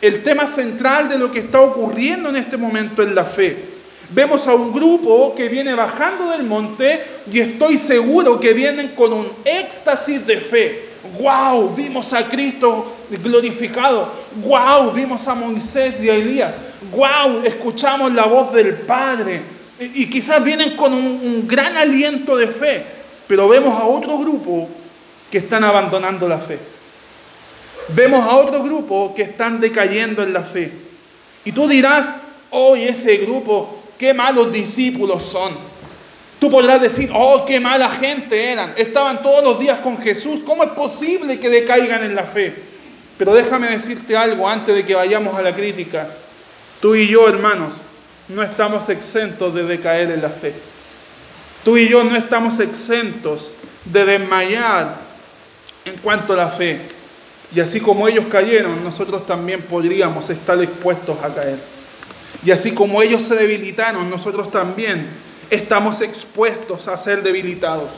El 0.00 0.24
tema 0.24 0.48
central 0.48 1.08
de 1.08 1.16
lo 1.16 1.30
que 1.30 1.38
está 1.38 1.60
ocurriendo 1.60 2.30
en 2.30 2.36
este 2.36 2.56
momento 2.56 3.04
es 3.04 3.12
la 3.12 3.24
fe. 3.24 3.56
Vemos 4.10 4.48
a 4.48 4.54
un 4.54 4.72
grupo 4.72 5.32
que 5.36 5.48
viene 5.48 5.74
bajando 5.74 6.30
del 6.30 6.42
monte 6.42 7.04
y 7.30 7.38
estoy 7.38 7.78
seguro 7.78 8.40
que 8.40 8.52
vienen 8.52 8.96
con 8.96 9.12
un 9.12 9.28
éxtasis 9.44 10.26
de 10.26 10.40
fe 10.40 10.95
wow, 11.18 11.74
vimos 11.74 12.12
a 12.12 12.28
Cristo 12.28 12.96
glorificado, 13.22 14.12
wow, 14.44 14.90
vimos 14.92 15.26
a 15.28 15.34
Moisés 15.34 16.02
y 16.02 16.10
a 16.10 16.14
Elías, 16.14 16.56
wow, 16.92 17.42
escuchamos 17.44 18.12
la 18.12 18.26
voz 18.26 18.52
del 18.52 18.74
Padre. 18.74 19.42
Y, 19.78 20.08
quizás 20.08 20.42
vienen 20.42 20.74
con 20.74 20.94
un, 20.94 21.46
gran 21.46 21.76
aliento 21.76 22.36
de 22.36 22.48
fe, 22.48 22.84
pero 23.26 23.48
vemos 23.48 23.78
a 23.78 23.84
otro 23.84 24.18
grupo 24.18 24.68
que 25.30 25.38
están 25.38 25.64
abandonando 25.64 26.26
la 26.28 26.38
fe. 26.38 26.58
Vemos 27.88 28.26
a 28.26 28.36
otro 28.36 28.62
grupo 28.62 29.14
que 29.14 29.22
están 29.22 29.60
decayendo 29.60 30.22
en 30.22 30.32
la 30.32 30.42
fe. 30.42 30.72
Y 31.44 31.52
tú 31.52 31.68
dirás, 31.68 32.12
hoy 32.50 32.82
ese 32.82 33.18
grupo, 33.18 33.82
qué 33.98 34.14
malos 34.14 34.52
discípulos 34.52 35.22
son. 35.22 35.52
Tú 36.38 36.50
podrás 36.50 36.80
decir, 36.80 37.10
oh, 37.14 37.44
qué 37.46 37.58
mala 37.58 37.90
gente 37.90 38.52
eran. 38.52 38.74
Estaban 38.76 39.22
todos 39.22 39.42
los 39.42 39.58
días 39.58 39.78
con 39.78 39.98
Jesús. 39.98 40.40
¿Cómo 40.44 40.64
es 40.64 40.70
posible 40.70 41.40
que 41.40 41.48
decaigan 41.48 42.04
en 42.04 42.14
la 42.14 42.24
fe? 42.24 42.54
Pero 43.16 43.32
déjame 43.32 43.68
decirte 43.70 44.16
algo 44.16 44.48
antes 44.48 44.74
de 44.74 44.84
que 44.84 44.94
vayamos 44.94 45.36
a 45.36 45.42
la 45.42 45.54
crítica. 45.54 46.08
Tú 46.80 46.94
y 46.94 47.08
yo, 47.08 47.26
hermanos, 47.26 47.74
no 48.28 48.42
estamos 48.42 48.88
exentos 48.90 49.54
de 49.54 49.64
decaer 49.64 50.10
en 50.10 50.20
la 50.20 50.28
fe. 50.28 50.52
Tú 51.64 51.78
y 51.78 51.88
yo 51.88 52.04
no 52.04 52.14
estamos 52.16 52.60
exentos 52.60 53.50
de 53.86 54.04
desmayar 54.04 54.96
en 55.86 55.96
cuanto 55.96 56.34
a 56.34 56.36
la 56.36 56.48
fe. 56.48 56.80
Y 57.54 57.60
así 57.60 57.80
como 57.80 58.06
ellos 58.08 58.26
cayeron, 58.30 58.84
nosotros 58.84 59.24
también 59.26 59.62
podríamos 59.62 60.28
estar 60.28 60.60
expuestos 60.62 61.16
a 61.24 61.32
caer. 61.32 61.58
Y 62.44 62.50
así 62.50 62.72
como 62.72 63.00
ellos 63.00 63.22
se 63.22 63.36
debilitaron, 63.36 64.10
nosotros 64.10 64.50
también 64.50 65.06
estamos 65.50 66.00
expuestos 66.00 66.88
a 66.88 66.96
ser 66.96 67.22
debilitados. 67.22 67.90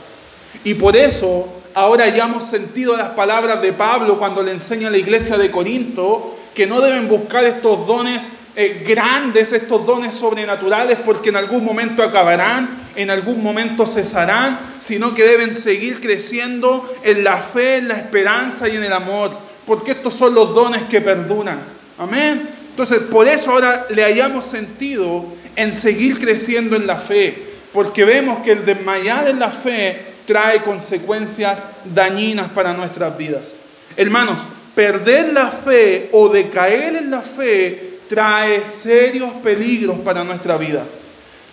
Y 0.63 0.73
por 0.73 0.95
eso 0.95 1.47
ahora 1.73 2.07
ya 2.09 2.25
hemos 2.25 2.45
sentido 2.45 2.97
las 2.97 3.09
palabras 3.09 3.61
de 3.61 3.73
Pablo 3.73 4.17
cuando 4.17 4.43
le 4.43 4.51
enseña 4.51 4.87
a 4.87 4.91
la 4.91 4.97
iglesia 4.97 5.37
de 5.37 5.51
Corinto 5.51 6.35
que 6.53 6.67
no 6.67 6.81
deben 6.81 7.07
buscar 7.07 7.45
estos 7.45 7.87
dones 7.87 8.29
eh, 8.55 8.83
grandes, 8.85 9.53
estos 9.53 9.85
dones 9.85 10.15
sobrenaturales, 10.15 10.97
porque 11.05 11.29
en 11.29 11.37
algún 11.37 11.63
momento 11.63 12.03
acabarán, 12.03 12.69
en 12.95 13.09
algún 13.09 13.41
momento 13.41 13.85
cesarán, 13.85 14.59
sino 14.81 15.15
que 15.15 15.23
deben 15.23 15.55
seguir 15.55 16.01
creciendo 16.01 16.93
en 17.03 17.23
la 17.23 17.37
fe, 17.37 17.77
en 17.77 17.87
la 17.87 17.93
esperanza 17.93 18.67
y 18.67 18.75
en 18.75 18.83
el 18.83 18.91
amor, 18.91 19.31
porque 19.65 19.91
estos 19.91 20.15
son 20.15 20.35
los 20.35 20.53
dones 20.53 20.81
que 20.89 20.99
perduran. 20.99 21.59
Amén. 21.97 22.49
Entonces, 22.71 22.99
por 23.03 23.27
eso 23.27 23.51
ahora 23.51 23.85
le 23.89 24.03
hayamos 24.03 24.45
sentido 24.45 25.25
en 25.59 25.73
seguir 25.73 26.19
creciendo 26.19 26.77
en 26.77 26.87
la 26.87 26.95
fe, 26.95 27.35
porque 27.73 28.05
vemos 28.05 28.41
que 28.45 28.53
el 28.53 28.65
desmayar 28.65 29.27
en 29.27 29.39
la 29.39 29.51
fe 29.51 30.05
trae 30.25 30.63
consecuencias 30.63 31.67
dañinas 31.83 32.49
para 32.51 32.73
nuestras 32.73 33.17
vidas. 33.17 33.55
Hermanos, 33.97 34.39
perder 34.73 35.33
la 35.33 35.51
fe 35.51 36.07
o 36.13 36.29
decaer 36.29 36.95
en 36.95 37.11
la 37.11 37.21
fe 37.21 37.97
trae 38.07 38.63
serios 38.63 39.33
peligros 39.43 39.97
para 39.99 40.23
nuestra 40.23 40.55
vida, 40.55 40.85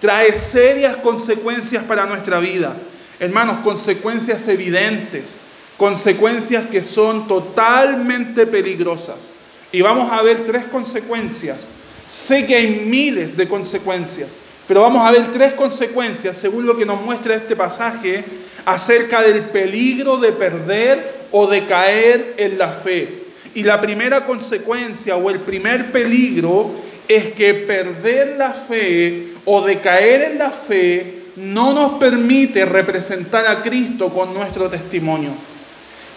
trae 0.01 0.33
serias 0.35 0.95
consecuencias 0.99 1.83
para 1.83 2.07
nuestra 2.07 2.39
vida. 2.39 2.77
Hermanos, 3.19 3.57
consecuencias 3.65 4.47
evidentes, 4.47 5.35
consecuencias 5.77 6.69
que 6.69 6.81
son 6.81 7.27
totalmente 7.27 8.47
peligrosas. 8.47 9.31
Y 9.73 9.83
vamos 9.83 10.13
a 10.13 10.23
ver 10.23 10.45
tres 10.47 10.63
consecuencias 10.71 11.67
Sé 12.09 12.47
que 12.47 12.57
hay 12.57 12.85
miles 12.87 13.37
de 13.37 13.49
consecuencias, 13.49 14.31
pero 14.69 14.83
vamos 14.83 15.07
a 15.07 15.11
ver 15.11 15.33
tres 15.33 15.55
consecuencias 15.55 16.37
según 16.37 16.67
lo 16.67 16.77
que 16.77 16.87
nos 16.87 17.03
muestra 17.03 17.35
este 17.35 17.57
pasaje 17.57 18.25
acerca 18.65 19.23
del 19.23 19.41
peligro 19.43 20.17
de 20.17 20.33
perder 20.33 21.15
o 21.33 21.47
de 21.47 21.67
caer 21.67 22.35
en 22.37 22.59
la 22.59 22.69
fe. 22.69 23.09
Y 23.55 23.63
la 23.63 23.81
primera 23.81 24.27
consecuencia 24.27 25.17
o 25.17 25.31
el 25.31 25.41
primer 25.41 25.91
peligro 25.91 26.71
es 27.09 27.33
que 27.33 27.55
perder 27.55 28.37
la 28.37 28.53
fe 28.53 29.29
o 29.45 29.63
de 29.63 29.81
caer 29.81 30.33
en 30.33 30.39
la 30.39 30.51
fe 30.51 31.23
no 31.37 31.73
nos 31.73 31.93
permite 31.95 32.65
representar 32.65 33.47
a 33.47 33.63
Cristo 33.63 34.09
con 34.09 34.33
nuestro 34.33 34.69
testimonio. 34.69 35.31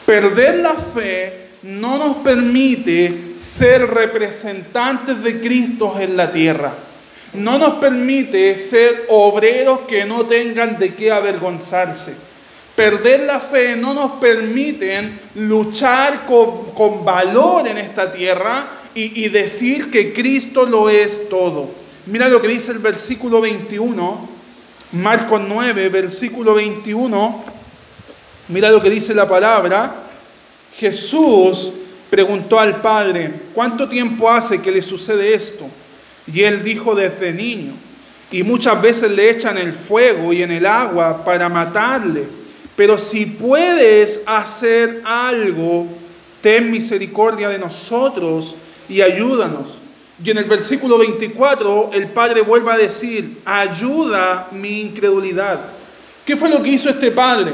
Perder 0.05 0.55
la 0.58 0.75
fe 0.75 1.49
no 1.63 1.98
nos 1.98 2.18
permite 2.18 3.34
ser 3.38 3.88
representantes 3.88 5.22
de 5.22 5.39
Cristo 5.42 5.98
en 6.00 6.16
la 6.16 6.32
tierra. 6.32 6.74
No 7.34 7.58
nos 7.58 7.75
permite 7.75 8.56
ser 8.56 9.06
obreros 9.10 9.80
que 9.82 10.06
no 10.06 10.25
tengan 10.25 10.80
de 10.80 10.96
qué 10.96 11.12
avergonzarse. 11.12 12.16
Perder 12.75 13.22
la 13.22 13.39
fe 13.39 13.75
no 13.75 13.94
nos 13.94 14.13
permite 14.13 15.12
luchar 15.36 16.25
con, 16.25 17.04
valor 17.04 17.68
en 17.68 17.78
esta 17.78 18.12
tierra 18.12 18.68
y, 18.96 19.25
y 19.25 19.30
decir 19.30 19.92
que 19.92 20.13
Cristo 20.13 20.66
lo 20.66 20.89
es 20.89 21.28
todo. 21.30 21.70
Mira 22.06 22.30
lo 22.30 22.42
que 22.42 22.48
dice 22.48 22.72
el 22.72 22.80
versículo 22.80 23.42
21, 23.42 24.30
Marcos 24.94 25.42
9, 25.46 25.89
versículo 25.89 26.56
21. 26.56 27.44
Mira 28.48 28.72
lo 28.72 28.82
que 28.82 28.89
dice 28.89 29.13
la 29.13 29.28
palabra. 29.28 30.09
Jesús 30.79 31.74
preguntó 32.09 32.59
al 32.59 32.81
padre, 32.81 33.31
¿cuánto 33.53 33.89
tiempo 33.89 34.29
hace 34.29 34.62
que 34.62 34.71
le 34.71 34.81
sucede 34.81 35.33
esto? 35.33 35.65
Y 36.31 36.41
él 36.43 36.63
dijo 36.63 36.95
desde 36.95 37.33
niño. 37.33 37.74
Y 38.31 38.43
muchas 38.43 38.81
veces 38.81 39.12
le 39.12 39.29
echan 39.29 39.57
el 39.57 39.74
fuego 39.74 40.31
y 40.31 40.41
en 40.41 40.51
el 40.51 40.65
agua 40.65 41.25
para 41.25 41.50
matarle. 41.50 42.24
Pero 42.75 42.98
si 42.98 43.25
puedes 43.25 44.21
hacer 44.25 45.01
algo, 45.03 45.88
ten 46.41 46.71
misericordia 46.71 47.50
de 47.50 47.57
nosotros 47.57 48.55
y 48.88 49.01
ayúdanos. 49.01 49.79
Y 50.24 50.29
en 50.31 50.38
el 50.38 50.45
versículo 50.45 50.98
24 50.98 51.91
el 51.93 52.07
padre 52.07 52.41
vuelve 52.41 52.71
a 52.71 52.77
decir, 52.77 53.39
ayuda 53.43 54.48
mi 54.51 54.81
incredulidad. 54.81 55.59
¿Qué 56.25 56.38
fue 56.38 56.50
lo 56.50 56.62
que 56.62 56.69
hizo 56.69 56.89
este 56.89 57.12
padre? 57.12 57.53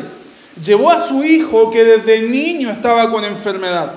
Llevó 0.64 0.90
a 0.90 1.00
su 1.00 1.24
hijo 1.24 1.70
que 1.70 1.84
desde 1.84 2.22
niño 2.22 2.72
estaba 2.72 3.12
con 3.12 3.26
enfermedad. 3.26 3.94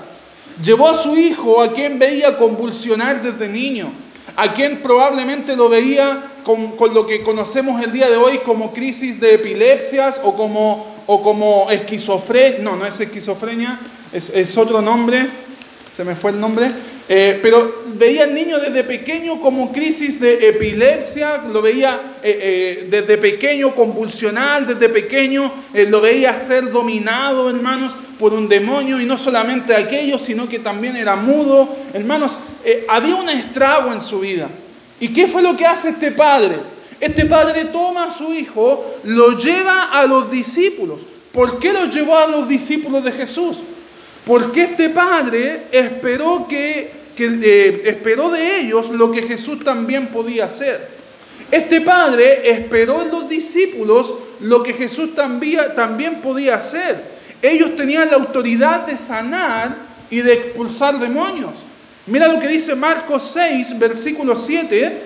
Llevó 0.63 0.89
a 0.89 0.93
su 0.93 1.15
hijo 1.15 1.61
a 1.61 1.71
quien 1.71 1.99
veía 1.99 2.37
convulsionar 2.37 3.21
desde 3.21 3.47
niño, 3.47 3.91
a 4.35 4.53
quien 4.53 4.81
probablemente 4.81 5.55
lo 5.55 5.69
veía 5.69 6.21
con, 6.43 6.73
lo 6.93 7.05
que 7.05 7.23
conocemos 7.23 7.81
el 7.81 7.93
día 7.93 8.09
de 8.09 8.17
hoy 8.17 8.39
como 8.39 8.73
crisis 8.73 9.21
de 9.21 9.35
epilepsias 9.35 10.19
o 10.23 10.35
como, 10.35 10.85
o 11.07 11.21
como 11.21 11.71
esquizofrenia. 11.71 12.59
No, 12.59 12.75
no 12.75 12.85
es 12.85 12.99
esquizofrenia, 12.99 13.79
es, 14.11 14.29
es 14.31 14.57
otro 14.57 14.81
nombre, 14.81 15.27
se 15.95 16.03
me 16.03 16.13
fue 16.13 16.31
el 16.31 16.41
nombre. 16.41 16.71
Eh, 17.11 17.39
pero 17.41 17.85
veía 17.95 18.25
al 18.25 18.35
niño 18.35 18.59
desde 18.59 18.83
pequeño 18.83 19.41
como 19.41 19.71
crisis 19.71 20.19
de 20.19 20.47
epilepsia, 20.47 21.41
lo 21.51 21.59
veía 21.59 21.99
eh, 22.21 22.39
eh, 22.39 22.87
desde 22.87 23.17
pequeño 23.17 23.73
convulsional, 23.73 24.67
desde 24.67 24.89
pequeño 24.89 25.51
lo 25.73 26.01
veía 26.01 26.39
ser 26.39 26.69
dominado, 26.69 27.49
hermanos, 27.49 27.95
por 28.19 28.33
un 28.33 28.47
demonio, 28.47 29.01
y 29.01 29.05
no 29.05 29.17
solamente 29.17 29.73
aquello, 29.73 30.19
sino 30.19 30.47
que 30.47 30.59
también 30.59 30.95
era 30.95 31.15
mudo. 31.15 31.75
Hermanos, 31.95 32.33
había 32.87 33.15
un 33.15 33.29
estrago 33.29 33.91
en 33.91 34.03
su 34.03 34.19
vida. 34.19 34.47
¿Y 34.99 35.07
qué 35.07 35.27
fue 35.27 35.41
lo 35.41 35.57
que 35.57 35.65
hace 35.65 35.89
este 35.89 36.11
padre? 36.11 36.57
Este 36.99 37.25
padre 37.25 37.65
toma 37.65 38.03
a 38.03 38.11
su 38.11 38.31
hijo, 38.33 38.97
lo 39.05 39.35
lleva 39.35 39.85
a 39.85 40.05
los 40.05 40.29
discípulos. 40.29 40.99
¿Por 41.31 41.57
qué 41.57 41.73
lo 41.73 41.85
llevó 41.85 42.15
a 42.19 42.27
los 42.27 42.47
discípulos 42.47 43.03
de 43.03 43.13
Jesús? 43.13 43.57
Porque 44.27 44.63
este 44.63 44.89
padre 44.89 45.63
esperó 45.71 46.45
que 46.47 46.98
que 47.19 47.25
eh, 47.43 47.81
esperó 47.89 48.29
de 48.29 48.61
ellos 48.61 48.89
lo 48.91 49.11
que 49.11 49.21
Jesús 49.23 49.61
también 49.61 50.07
podía 50.07 50.45
hacer. 50.45 50.87
Este 51.51 51.81
padre 51.81 52.49
esperó 52.49 53.01
en 53.01 53.11
los 53.11 53.27
discípulos 53.27 54.13
lo 54.39 54.63
que 54.63 54.71
Jesús 54.71 55.13
también, 55.15 55.59
también 55.75 56.21
podía 56.21 56.55
hacer. 56.55 57.03
Ellos 57.41 57.75
tenían 57.75 58.09
la 58.09 58.15
autoridad 58.15 58.87
de 58.87 58.97
sanar 58.97 59.75
y 60.09 60.21
de 60.21 60.31
expulsar 60.31 60.97
demonios. 60.97 61.51
Mira 62.07 62.29
lo 62.29 62.39
que 62.39 62.47
dice 62.47 62.73
Marcos 62.73 63.31
6, 63.33 63.77
versículo 63.77 64.37
7. 64.37 64.97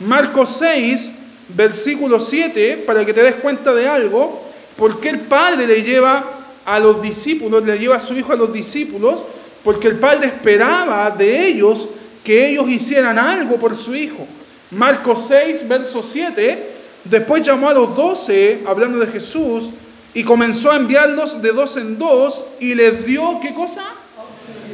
Marcos 0.00 0.56
6, 0.58 1.10
versículo 1.48 2.18
7, 2.18 2.84
para 2.86 3.04
que 3.04 3.12
te 3.12 3.22
des 3.22 3.34
cuenta 3.34 3.74
de 3.74 3.86
algo, 3.86 4.42
porque 4.76 5.10
el 5.10 5.20
Padre 5.20 5.66
le 5.66 5.82
lleva 5.82 6.24
a 6.64 6.78
los 6.78 7.02
discípulos, 7.02 7.62
le 7.62 7.78
lleva 7.78 7.96
a 7.96 8.00
su 8.00 8.14
Hijo 8.14 8.32
a 8.32 8.36
los 8.36 8.52
discípulos, 8.52 9.20
porque 9.64 9.88
el 9.88 9.98
padre 9.98 10.28
esperaba 10.28 11.10
de 11.10 11.48
ellos 11.48 11.88
que 12.24 12.48
ellos 12.48 12.68
hicieran 12.68 13.18
algo 13.18 13.58
por 13.58 13.76
su 13.76 13.94
hijo. 13.94 14.26
Marcos 14.70 15.26
6, 15.28 15.68
verso 15.68 16.02
7, 16.02 16.70
después 17.04 17.42
llamó 17.42 17.68
a 17.68 17.74
los 17.74 17.94
doce, 17.96 18.60
hablando 18.66 18.98
de 18.98 19.06
Jesús, 19.06 19.70
y 20.14 20.24
comenzó 20.24 20.70
a 20.70 20.76
enviarlos 20.76 21.40
de 21.40 21.52
dos 21.52 21.76
en 21.76 21.98
dos 21.98 22.44
y 22.60 22.74
les 22.74 23.04
dio, 23.06 23.38
¿qué 23.40 23.54
cosa? 23.54 23.82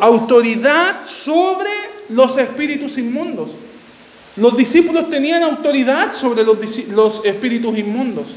Autoridad 0.00 1.06
sobre 1.06 1.70
los 2.08 2.36
espíritus 2.38 2.98
inmundos. 2.98 3.50
Los 4.36 4.56
discípulos 4.56 5.10
tenían 5.10 5.42
autoridad 5.42 6.14
sobre 6.14 6.44
los, 6.44 6.58
los 6.88 7.24
espíritus 7.24 7.76
inmundos. 7.76 8.28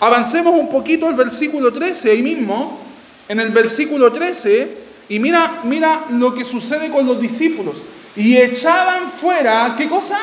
Avancemos 0.00 0.54
un 0.58 0.68
poquito 0.68 1.08
al 1.08 1.14
versículo 1.14 1.72
13, 1.72 2.12
ahí 2.12 2.22
mismo, 2.22 2.78
en 3.28 3.40
el 3.40 3.50
versículo 3.50 4.12
13 4.12 4.87
y 5.08 5.18
mira, 5.18 5.60
mira 5.64 6.04
lo 6.10 6.34
que 6.34 6.44
sucede 6.44 6.90
con 6.90 7.06
los 7.06 7.20
discípulos. 7.20 7.82
Y 8.14 8.36
echaban 8.36 9.10
fuera, 9.10 9.74
¿qué 9.76 9.88
cosa? 9.88 10.18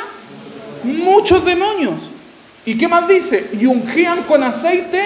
Muchos 0.84 1.44
demonios. 1.44 1.96
¿Y 2.66 2.78
qué 2.78 2.88
más 2.88 3.08
dice? 3.08 3.50
Y 3.60 3.66
ungían 3.66 4.24
con 4.24 4.44
aceite 4.44 5.02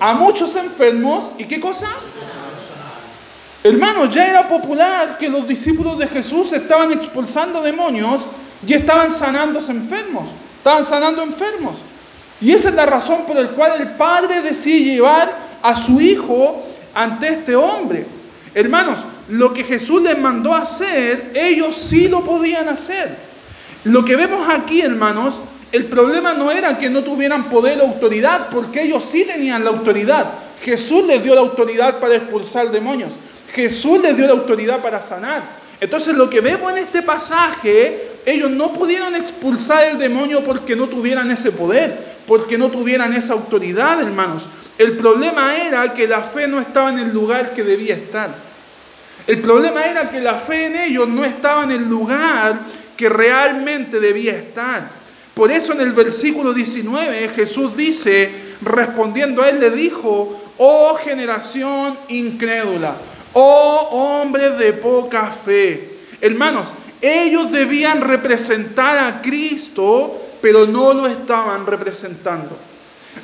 a 0.00 0.14
muchos 0.14 0.54
enfermos. 0.56 1.30
¿Y 1.38 1.44
qué 1.44 1.60
cosa? 1.60 1.88
Hermanos, 3.62 4.10
ya 4.10 4.26
era 4.26 4.46
popular 4.46 5.16
que 5.16 5.28
los 5.28 5.48
discípulos 5.48 5.98
de 5.98 6.06
Jesús 6.06 6.52
estaban 6.52 6.92
expulsando 6.92 7.62
demonios 7.62 8.26
y 8.66 8.74
estaban 8.74 9.10
sanando 9.10 9.58
enfermos. 9.58 10.28
Estaban 10.58 10.84
sanando 10.84 11.22
enfermos. 11.22 11.76
Y 12.40 12.52
esa 12.52 12.68
es 12.68 12.74
la 12.74 12.84
razón 12.84 13.24
por 13.26 13.36
la 13.36 13.48
cual 13.48 13.80
el 13.80 13.88
padre 13.92 14.42
decide 14.42 14.94
llevar 14.94 15.32
a 15.62 15.74
su 15.76 15.98
hijo 16.00 16.62
ante 16.94 17.28
este 17.28 17.56
hombre. 17.56 18.06
Hermanos, 18.54 18.98
lo 19.28 19.52
que 19.52 19.64
Jesús 19.64 20.02
les 20.02 20.18
mandó 20.18 20.54
hacer, 20.54 21.32
ellos 21.34 21.76
sí 21.76 22.08
lo 22.08 22.24
podían 22.24 22.68
hacer. 22.68 23.16
Lo 23.84 24.04
que 24.04 24.16
vemos 24.16 24.48
aquí, 24.48 24.80
hermanos, 24.80 25.34
el 25.72 25.86
problema 25.86 26.34
no 26.34 26.52
era 26.52 26.78
que 26.78 26.88
no 26.88 27.02
tuvieran 27.02 27.50
poder 27.50 27.80
o 27.80 27.82
autoridad, 27.82 28.48
porque 28.50 28.82
ellos 28.82 29.04
sí 29.04 29.24
tenían 29.24 29.64
la 29.64 29.70
autoridad. 29.70 30.26
Jesús 30.62 31.04
les 31.04 31.22
dio 31.22 31.34
la 31.34 31.40
autoridad 31.40 31.98
para 31.98 32.14
expulsar 32.14 32.70
demonios. 32.70 33.14
Jesús 33.52 34.00
les 34.00 34.16
dio 34.16 34.26
la 34.26 34.32
autoridad 34.32 34.80
para 34.80 35.02
sanar. 35.02 35.42
Entonces 35.80 36.14
lo 36.14 36.30
que 36.30 36.40
vemos 36.40 36.70
en 36.72 36.78
este 36.78 37.02
pasaje, 37.02 38.08
ellos 38.24 38.50
no 38.50 38.72
pudieron 38.72 39.14
expulsar 39.16 39.84
el 39.84 39.98
demonio 39.98 40.42
porque 40.44 40.76
no 40.76 40.86
tuvieran 40.86 41.30
ese 41.30 41.50
poder, 41.50 41.98
porque 42.26 42.56
no 42.56 42.70
tuvieran 42.70 43.12
esa 43.12 43.32
autoridad, 43.32 44.00
hermanos. 44.00 44.44
El 44.76 44.96
problema 44.96 45.56
era 45.56 45.94
que 45.94 46.08
la 46.08 46.22
fe 46.22 46.48
no 46.48 46.60
estaba 46.60 46.90
en 46.90 46.98
el 46.98 47.12
lugar 47.12 47.54
que 47.54 47.62
debía 47.62 47.94
estar. 47.94 48.30
El 49.26 49.40
problema 49.40 49.84
era 49.84 50.10
que 50.10 50.20
la 50.20 50.34
fe 50.34 50.66
en 50.66 50.76
ellos 50.76 51.08
no 51.08 51.24
estaba 51.24 51.64
en 51.64 51.70
el 51.70 51.88
lugar 51.88 52.58
que 52.96 53.08
realmente 53.08 54.00
debía 54.00 54.32
estar. 54.36 54.90
Por 55.32 55.50
eso 55.50 55.72
en 55.72 55.80
el 55.80 55.92
versículo 55.92 56.52
19 56.52 57.28
Jesús 57.30 57.76
dice, 57.76 58.30
respondiendo 58.62 59.42
a 59.42 59.48
él, 59.48 59.60
le 59.60 59.70
dijo, 59.70 60.40
oh 60.58 60.94
generación 61.02 61.96
incrédula, 62.08 62.96
oh 63.32 63.88
hombres 63.92 64.58
de 64.58 64.72
poca 64.72 65.30
fe. 65.30 65.98
Hermanos, 66.20 66.68
ellos 67.00 67.50
debían 67.50 68.00
representar 68.00 68.98
a 68.98 69.22
Cristo, 69.22 70.20
pero 70.40 70.66
no 70.66 70.92
lo 70.92 71.06
estaban 71.06 71.66
representando. 71.66 72.56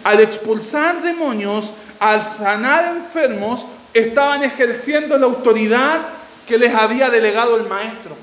Al 0.04 0.20
expulsar 0.20 1.02
demonios, 1.02 1.72
al 1.98 2.24
sanar 2.24 2.96
enfermos, 2.96 3.66
estaban 3.92 4.42
ejerciendo 4.44 5.18
la 5.18 5.26
autoridad 5.26 6.00
que 6.46 6.58
les 6.58 6.74
había 6.74 7.10
delegado 7.10 7.56
el 7.56 7.66
maestro. 7.66 8.16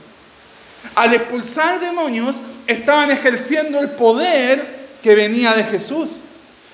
Al 0.95 1.13
expulsar 1.13 1.79
demonios, 1.79 2.37
estaban 2.65 3.11
ejerciendo 3.11 3.79
el 3.79 3.91
poder 3.91 4.65
que 5.01 5.15
venía 5.15 5.53
de 5.53 5.63
Jesús. 5.63 6.17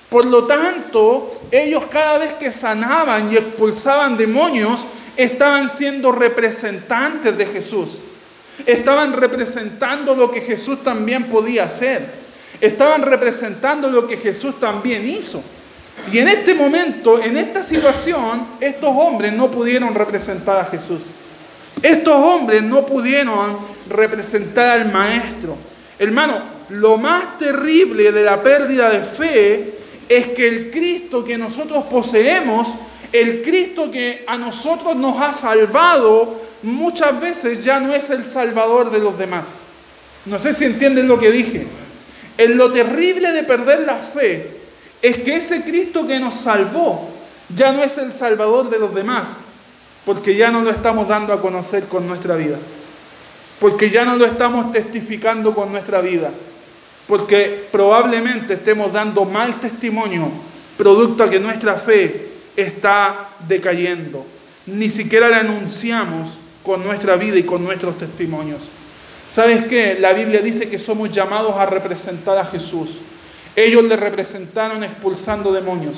Por 0.08 0.24
lo 0.26 0.46
tanto, 0.46 1.40
ellos 1.50 1.84
cada 1.90 2.18
vez 2.18 2.34
que 2.34 2.52
sanaban 2.52 3.32
y 3.32 3.36
expulsaban 3.36 4.16
demonios, 4.16 4.84
estaban 5.16 5.68
siendo 5.68 6.12
representantes 6.12 7.36
de 7.36 7.46
Jesús. 7.46 7.98
Estaban 8.66 9.12
representando 9.12 10.14
lo 10.14 10.30
que 10.30 10.40
Jesús 10.40 10.82
también 10.84 11.24
podía 11.24 11.64
hacer. 11.64 12.23
Estaban 12.64 13.02
representando 13.02 13.90
lo 13.90 14.06
que 14.06 14.16
Jesús 14.16 14.58
también 14.58 15.06
hizo. 15.06 15.42
Y 16.10 16.18
en 16.18 16.28
este 16.28 16.54
momento, 16.54 17.22
en 17.22 17.36
esta 17.36 17.62
situación, 17.62 18.46
estos 18.58 18.88
hombres 18.88 19.34
no 19.34 19.50
pudieron 19.50 19.94
representar 19.94 20.60
a 20.60 20.64
Jesús. 20.64 21.08
Estos 21.82 22.14
hombres 22.14 22.62
no 22.62 22.86
pudieron 22.86 23.58
representar 23.90 24.80
al 24.80 24.90
Maestro. 24.90 25.58
Hermano, 25.98 26.40
lo 26.70 26.96
más 26.96 27.38
terrible 27.38 28.12
de 28.12 28.24
la 28.24 28.42
pérdida 28.42 28.88
de 28.88 29.04
fe 29.04 29.74
es 30.08 30.28
que 30.28 30.48
el 30.48 30.70
Cristo 30.70 31.22
que 31.22 31.36
nosotros 31.36 31.84
poseemos, 31.84 32.66
el 33.12 33.42
Cristo 33.42 33.90
que 33.90 34.24
a 34.26 34.38
nosotros 34.38 34.96
nos 34.96 35.20
ha 35.20 35.34
salvado, 35.34 36.40
muchas 36.62 37.20
veces 37.20 37.62
ya 37.62 37.78
no 37.78 37.92
es 37.92 38.08
el 38.08 38.24
Salvador 38.24 38.90
de 38.90 39.00
los 39.00 39.18
demás. 39.18 39.54
No 40.24 40.38
sé 40.38 40.54
si 40.54 40.64
entienden 40.64 41.06
lo 41.06 41.20
que 41.20 41.30
dije. 41.30 41.66
En 42.36 42.56
lo 42.56 42.72
terrible 42.72 43.32
de 43.32 43.44
perder 43.44 43.80
la 43.80 43.96
fe 43.96 44.50
es 45.00 45.18
que 45.18 45.36
ese 45.36 45.62
Cristo 45.62 46.06
que 46.06 46.18
nos 46.18 46.34
salvó 46.34 47.10
ya 47.54 47.72
no 47.72 47.82
es 47.82 47.98
el 47.98 48.12
Salvador 48.12 48.70
de 48.70 48.78
los 48.78 48.94
demás, 48.94 49.36
porque 50.04 50.34
ya 50.34 50.50
no 50.50 50.62
lo 50.62 50.70
estamos 50.70 51.06
dando 51.08 51.32
a 51.32 51.40
conocer 51.40 51.84
con 51.84 52.06
nuestra 52.06 52.36
vida, 52.36 52.56
porque 53.60 53.90
ya 53.90 54.04
no 54.04 54.16
lo 54.16 54.24
estamos 54.26 54.72
testificando 54.72 55.54
con 55.54 55.70
nuestra 55.70 56.00
vida, 56.00 56.30
porque 57.06 57.66
probablemente 57.70 58.54
estemos 58.54 58.92
dando 58.92 59.24
mal 59.24 59.60
testimonio, 59.60 60.30
producto 60.76 61.24
a 61.24 61.30
que 61.30 61.38
nuestra 61.38 61.74
fe 61.76 62.28
está 62.56 63.28
decayendo. 63.46 64.24
Ni 64.66 64.88
siquiera 64.88 65.28
la 65.28 65.40
anunciamos 65.40 66.38
con 66.62 66.82
nuestra 66.82 67.16
vida 67.16 67.36
y 67.36 67.42
con 67.42 67.62
nuestros 67.62 67.98
testimonios. 67.98 68.62
¿Sabes 69.28 69.66
qué? 69.66 69.96
La 70.00 70.12
Biblia 70.12 70.40
dice 70.40 70.68
que 70.68 70.78
somos 70.78 71.10
llamados 71.10 71.56
a 71.56 71.66
representar 71.66 72.38
a 72.38 72.44
Jesús. 72.44 72.98
Ellos 73.56 73.84
le 73.84 73.96
representaron 73.96 74.82
expulsando 74.84 75.52
demonios. 75.52 75.96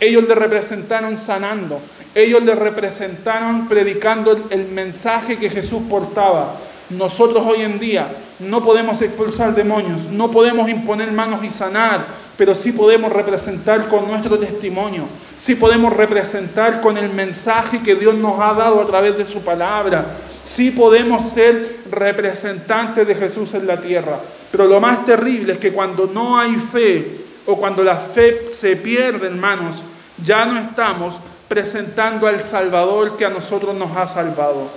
Ellos 0.00 0.28
le 0.28 0.34
representaron 0.34 1.18
sanando. 1.18 1.80
Ellos 2.14 2.42
le 2.42 2.54
representaron 2.54 3.68
predicando 3.68 4.36
el, 4.50 4.66
mensaje 4.68 5.38
que 5.38 5.50
Jesús 5.50 5.82
portaba. 5.88 6.56
Nosotros 6.90 7.44
hoy 7.46 7.62
en 7.62 7.78
día 7.78 8.08
no 8.38 8.64
podemos 8.64 9.02
expulsar 9.02 9.54
demonios, 9.54 10.04
no 10.10 10.30
podemos 10.30 10.70
imponer 10.70 11.12
manos 11.12 11.44
y 11.44 11.50
sanar, 11.50 12.06
pero 12.38 12.54
sí 12.54 12.72
podemos 12.72 13.12
representar 13.12 13.88
con 13.88 14.08
nuestro 14.08 14.38
testimonio, 14.38 15.04
sí 15.36 15.54
podemos 15.54 15.92
representar 15.92 16.80
con 16.80 16.96
el 16.96 17.10
mensaje 17.10 17.82
que 17.82 17.94
Dios 17.94 18.14
nos 18.14 18.40
ha 18.40 18.54
dado 18.54 18.80
a 18.80 18.86
través 18.86 19.18
de 19.18 19.26
su 19.26 19.42
palabra, 19.42 20.06
sí 20.54 20.70
podemos 20.70 21.28
ser 21.28 21.78
representantes 21.90 23.06
de 23.06 23.14
Jesús 23.14 23.54
en 23.54 23.66
la 23.66 23.80
tierra. 23.80 24.18
Pero 24.50 24.66
lo 24.66 24.80
más 24.80 25.04
terrible 25.04 25.54
es 25.54 25.58
que 25.58 25.72
cuando 25.72 26.06
no 26.12 26.38
hay 26.38 26.54
fe 26.56 27.06
o 27.46 27.56
cuando 27.56 27.82
la 27.82 27.96
fe 27.96 28.48
se 28.50 28.76
pierde, 28.76 29.26
hermanos, 29.26 29.76
ya 30.24 30.46
no 30.46 30.58
estamos 30.58 31.16
presentando 31.48 32.26
al 32.26 32.40
Salvador 32.40 33.16
que 33.16 33.24
a 33.24 33.30
nosotros 33.30 33.74
nos 33.74 33.96
ha 33.96 34.06
salvado. 34.06 34.68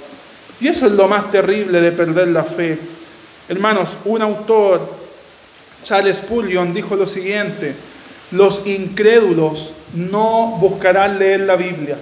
Y 0.59 0.67
eso 0.67 0.85
es 0.85 0.91
lo 0.91 1.07
más 1.07 1.31
terrible 1.31 1.81
de 1.81 1.91
perder 1.91 2.27
la 2.29 2.43
fe. 2.43 2.77
Hermanos, 3.49 3.89
un 4.05 4.21
autor, 4.21 4.81
Charles 5.83 6.17
Spurgeon, 6.17 6.73
dijo 6.73 6.95
lo 6.95 7.07
siguiente, 7.07 7.73
los 8.31 8.65
incrédulos 8.67 9.71
no 9.93 10.57
buscarán 10.59 11.17
leer 11.19 11.41
la 11.41 11.55
Biblia. 11.55 11.97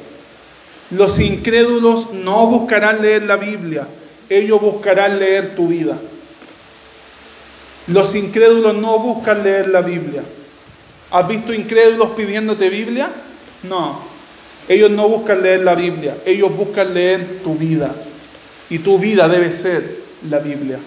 Los 0.91 1.19
incrédulos 1.19 2.13
no 2.13 2.47
buscarán 2.47 3.01
leer 3.01 3.23
la 3.23 3.37
Biblia, 3.37 3.87
ellos 4.29 4.59
buscarán 4.59 5.19
leer 5.19 5.55
tu 5.55 5.67
vida. 5.67 5.97
Los 7.87 8.15
incrédulos 8.15 8.75
no 8.75 8.99
buscan 8.99 9.43
leer 9.43 9.69
la 9.69 9.81
Biblia. 9.81 10.23
¿Has 11.11 11.27
visto 11.27 11.53
incrédulos 11.53 12.11
pidiéndote 12.11 12.69
Biblia? 12.69 13.09
No. 13.63 13.99
Ellos 14.67 14.91
no 14.91 15.09
buscan 15.09 15.41
leer 15.41 15.61
la 15.61 15.73
Biblia, 15.73 16.17
ellos 16.25 16.55
buscan 16.55 16.93
leer 16.93 17.39
tu 17.43 17.55
vida. 17.55 17.93
Y 18.69 18.79
tu 18.79 18.99
vida 18.99 19.27
debe 19.27 19.51
ser 19.51 19.97
la 20.29 20.37
Biblia. 20.37 20.77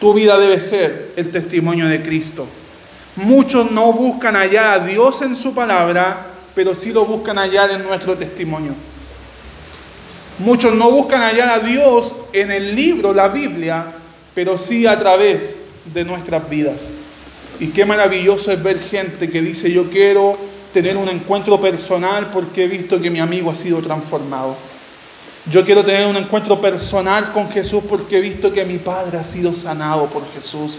Tu 0.00 0.14
vida 0.14 0.38
debe 0.38 0.60
ser 0.60 1.12
el 1.16 1.30
testimonio 1.30 1.88
de 1.88 2.02
Cristo. 2.02 2.46
Muchos 3.16 3.70
no 3.70 3.92
buscan 3.92 4.36
hallar 4.36 4.80
a 4.80 4.84
Dios 4.84 5.22
en 5.22 5.34
su 5.34 5.54
palabra, 5.54 6.26
pero 6.58 6.74
sí 6.74 6.92
lo 6.92 7.04
buscan 7.04 7.38
hallar 7.38 7.70
en 7.70 7.84
nuestro 7.84 8.16
testimonio. 8.16 8.72
Muchos 10.40 10.74
no 10.74 10.90
buscan 10.90 11.20
hallar 11.22 11.50
a 11.50 11.60
Dios 11.60 12.12
en 12.32 12.50
el 12.50 12.74
libro, 12.74 13.14
la 13.14 13.28
Biblia, 13.28 13.84
pero 14.34 14.58
sí 14.58 14.84
a 14.84 14.98
través 14.98 15.56
de 15.84 16.04
nuestras 16.04 16.50
vidas. 16.50 16.88
Y 17.60 17.68
qué 17.68 17.84
maravilloso 17.84 18.50
es 18.50 18.60
ver 18.60 18.80
gente 18.80 19.30
que 19.30 19.40
dice 19.40 19.70
yo 19.70 19.88
quiero 19.88 20.36
tener 20.74 20.96
un 20.96 21.08
encuentro 21.08 21.60
personal 21.60 22.30
porque 22.32 22.64
he 22.64 22.66
visto 22.66 23.00
que 23.00 23.08
mi 23.08 23.20
amigo 23.20 23.52
ha 23.52 23.54
sido 23.54 23.80
transformado. 23.80 24.56
Yo 25.52 25.64
quiero 25.64 25.84
tener 25.84 26.08
un 26.08 26.16
encuentro 26.16 26.60
personal 26.60 27.30
con 27.30 27.48
Jesús 27.50 27.84
porque 27.88 28.18
he 28.18 28.20
visto 28.20 28.52
que 28.52 28.64
mi 28.64 28.78
padre 28.78 29.18
ha 29.18 29.22
sido 29.22 29.54
sanado 29.54 30.06
por 30.06 30.28
Jesús. 30.32 30.76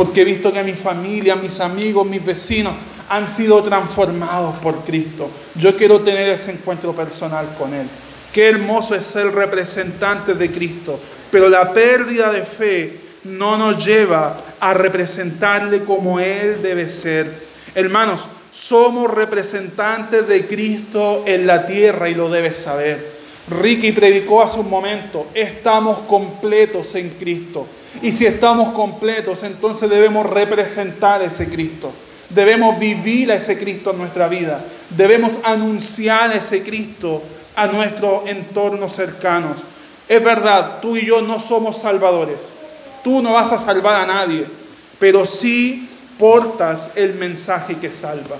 Porque 0.00 0.22
he 0.22 0.24
visto 0.24 0.50
que 0.50 0.62
mi 0.62 0.72
familia, 0.72 1.36
mis 1.36 1.60
amigos, 1.60 2.06
mis 2.06 2.24
vecinos 2.24 2.72
han 3.10 3.28
sido 3.28 3.62
transformados 3.62 4.56
por 4.60 4.76
Cristo. 4.82 5.28
Yo 5.56 5.76
quiero 5.76 6.00
tener 6.00 6.26
ese 6.30 6.52
encuentro 6.52 6.94
personal 6.94 7.54
con 7.58 7.74
Él. 7.74 7.86
Qué 8.32 8.48
hermoso 8.48 8.94
es 8.94 9.04
ser 9.04 9.30
representante 9.30 10.32
de 10.32 10.50
Cristo. 10.50 10.98
Pero 11.30 11.50
la 11.50 11.74
pérdida 11.74 12.32
de 12.32 12.44
fe 12.44 12.98
no 13.24 13.58
nos 13.58 13.84
lleva 13.84 14.38
a 14.58 14.72
representarle 14.72 15.84
como 15.84 16.18
Él 16.18 16.62
debe 16.62 16.88
ser. 16.88 17.30
Hermanos, 17.74 18.22
somos 18.50 19.12
representantes 19.12 20.26
de 20.26 20.46
Cristo 20.46 21.24
en 21.26 21.46
la 21.46 21.66
tierra 21.66 22.08
y 22.08 22.14
lo 22.14 22.30
debes 22.30 22.56
saber. 22.56 23.06
Ricky 23.50 23.92
predicó 23.92 24.40
hace 24.40 24.60
un 24.60 24.70
momento, 24.70 25.26
estamos 25.34 25.98
completos 26.08 26.94
en 26.94 27.10
Cristo. 27.10 27.66
Y 28.02 28.12
si 28.12 28.26
estamos 28.26 28.72
completos, 28.72 29.42
entonces 29.42 29.90
debemos 29.90 30.26
representar 30.26 31.20
a 31.20 31.24
ese 31.24 31.48
Cristo. 31.48 31.92
Debemos 32.28 32.78
vivir 32.78 33.30
a 33.32 33.34
ese 33.34 33.58
Cristo 33.58 33.90
en 33.90 33.98
nuestra 33.98 34.28
vida. 34.28 34.64
Debemos 34.90 35.38
anunciar 35.42 36.30
a 36.30 36.36
ese 36.36 36.62
Cristo 36.62 37.22
a 37.56 37.66
nuestro 37.66 38.24
entorno 38.26 38.88
cercanos. 38.88 39.56
Es 40.08 40.22
verdad, 40.22 40.80
tú 40.80 40.96
y 40.96 41.06
yo 41.06 41.20
no 41.20 41.40
somos 41.40 41.80
salvadores. 41.80 42.40
Tú 43.02 43.22
no 43.22 43.32
vas 43.32 43.52
a 43.52 43.58
salvar 43.58 44.00
a 44.00 44.06
nadie, 44.06 44.46
pero 44.98 45.26
sí 45.26 45.88
portas 46.18 46.90
el 46.94 47.14
mensaje 47.14 47.76
que 47.76 47.90
salva. 47.90 48.36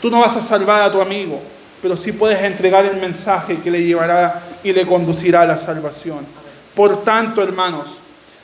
Tú 0.00 0.10
no 0.10 0.20
vas 0.20 0.36
a 0.36 0.42
salvar 0.42 0.82
a 0.82 0.90
tu 0.90 1.00
amigo, 1.00 1.40
pero 1.82 1.96
sí 1.96 2.12
puedes 2.12 2.42
entregar 2.42 2.84
el 2.84 2.96
mensaje 2.96 3.58
que 3.58 3.70
le 3.70 3.84
llevará 3.84 4.42
y 4.64 4.72
le 4.72 4.86
conducirá 4.86 5.42
a 5.42 5.46
la 5.46 5.58
salvación. 5.58 6.26
Por 6.74 7.04
tanto, 7.04 7.42
hermanos, 7.42 7.98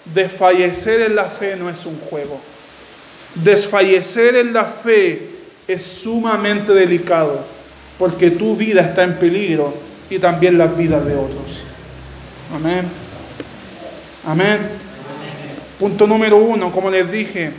desfallecer 0.04 1.02
en 1.02 1.16
la 1.16 1.26
fe 1.26 1.56
no 1.56 1.70
es 1.70 1.84
un 1.86 1.98
juego. 1.98 2.40
Desfallecer 3.34 4.36
en 4.36 4.52
la 4.52 4.64
fe 4.64 5.30
es 5.66 5.82
sumamente 5.82 6.72
delicado, 6.72 7.40
porque 7.98 8.30
tu 8.30 8.56
vida 8.56 8.82
está 8.82 9.04
en 9.04 9.18
peligro 9.18 9.74
y 10.10 10.18
también 10.18 10.58
las 10.58 10.76
vidas 10.76 11.04
de 11.04 11.14
otros. 11.14 11.60
Amén. 12.54 12.84
Amén. 14.26 14.58
Punto 15.78 16.06
número 16.06 16.36
uno, 16.36 16.70
como 16.70 16.90
les 16.90 17.10
dije, 17.10 17.50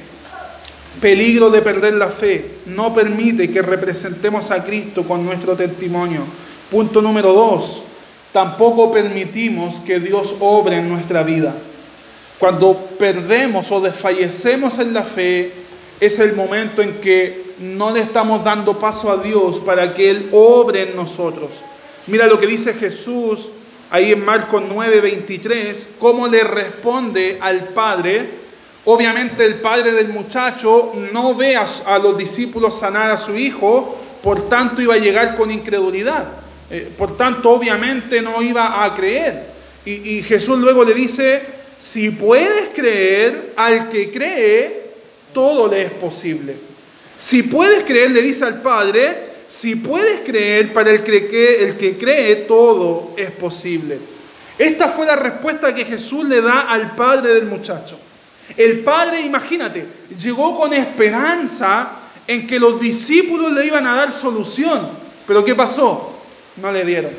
peligro 1.01 1.49
de 1.49 1.61
perder 1.61 1.95
la 1.95 2.07
fe. 2.07 2.51
No 2.67 2.93
permite 2.93 3.51
que 3.51 3.61
representemos 3.61 4.51
a 4.51 4.63
Cristo 4.63 5.03
con 5.03 5.25
nuestro 5.25 5.55
testimonio. 5.55 6.21
Punto 6.69 7.01
número 7.01 7.33
dos, 7.33 7.83
tampoco 8.31 8.91
permitimos 8.93 9.75
que 9.85 9.99
Dios 9.99 10.35
obre 10.39 10.77
en 10.77 10.89
nuestra 10.89 11.23
vida. 11.23 11.53
Cuando 12.43 12.75
perdemos 12.99 13.71
o 13.71 13.79
desfallecemos 13.79 14.77
en 14.77 14.93
la 14.93 15.03
fe, 15.03 15.49
es 15.97 16.19
el 16.19 16.35
momento 16.35 16.81
en 16.81 16.95
que 16.95 17.53
no 17.59 17.89
le 17.89 18.01
estamos 18.01 18.43
dando 18.43 18.77
paso 18.77 19.09
a 19.09 19.15
Dios 19.15 19.59
para 19.65 19.93
que 19.93 20.09
Él 20.09 20.27
obre 20.33 20.89
en 20.89 20.93
nosotros. 20.93 21.51
Mira 22.07 22.27
lo 22.27 22.37
que 22.37 22.45
dice 22.45 22.73
Jesús 22.73 23.47
ahí 23.89 24.11
en 24.11 24.25
Marcos 24.25 24.61
9:23, 24.61 25.87
cómo 25.97 26.27
le 26.27 26.43
responde 26.43 27.37
al 27.39 27.69
Padre 27.69 28.25
Obviamente 28.83 29.45
el 29.45 29.61
padre 29.61 29.93
del 29.93 30.09
muchacho 30.09 30.91
no 31.13 31.35
ve 31.35 31.55
a, 31.55 31.97
los 31.99 32.17
discípulos 32.17 32.77
sanar 32.77 33.09
a 33.09 33.17
su 33.17 33.37
hijo, 33.37 33.97
por 34.21 34.49
tanto 34.49 34.81
iba 34.81 34.95
a 34.95 34.97
llegar 34.97 35.37
con 35.37 35.49
incredulidad. 35.49 36.25
Eh, 36.69 36.91
por 36.97 37.15
tanto, 37.15 37.51
obviamente 37.51 38.21
no 38.21 38.41
iba 38.41 38.83
a 38.83 38.93
creer. 38.93 39.53
Y 39.85 40.21
Jesús 40.23 40.59
luego 40.59 40.83
le 40.83 40.93
dice, 40.93 41.62
si 41.79 42.09
puedes 42.09 42.69
creer, 42.75 43.53
al 43.55 43.89
que 43.89 44.11
cree, 44.11 44.83
todo 45.33 45.67
le 45.67 45.83
es 45.83 45.91
posible. 45.91 46.55
Si 47.17 47.43
puedes 47.43 47.83
creer, 47.85 48.11
le 48.11 48.21
dice 48.21 48.45
al 48.45 48.61
Padre, 48.61 49.33
si 49.47 49.75
puedes 49.75 50.21
creer, 50.21 50.73
para 50.73 50.91
el 50.91 51.03
que, 51.03 51.63
el 51.63 51.77
que 51.77 51.97
cree, 51.97 52.35
todo 52.35 53.11
es 53.15 53.31
posible. 53.31 53.99
Esta 54.57 54.89
fue 54.89 55.05
la 55.05 55.15
respuesta 55.15 55.73
que 55.73 55.85
Jesús 55.85 56.27
le 56.27 56.41
da 56.41 56.61
al 56.61 56.95
padre 56.95 57.33
del 57.35 57.45
muchacho. 57.45 57.97
El 58.57 58.79
Padre, 58.79 59.21
imagínate, 59.21 59.85
llegó 60.19 60.57
con 60.57 60.73
esperanza 60.73 61.91
en 62.27 62.45
que 62.45 62.59
los 62.59 62.79
discípulos 62.79 63.51
le 63.51 63.65
iban 63.65 63.87
a 63.87 63.95
dar 63.95 64.13
solución. 64.13 64.89
Pero 65.25 65.43
¿qué 65.43 65.55
pasó? 65.55 66.19
No 66.57 66.71
le 66.71 66.83
dieron. 66.83 67.11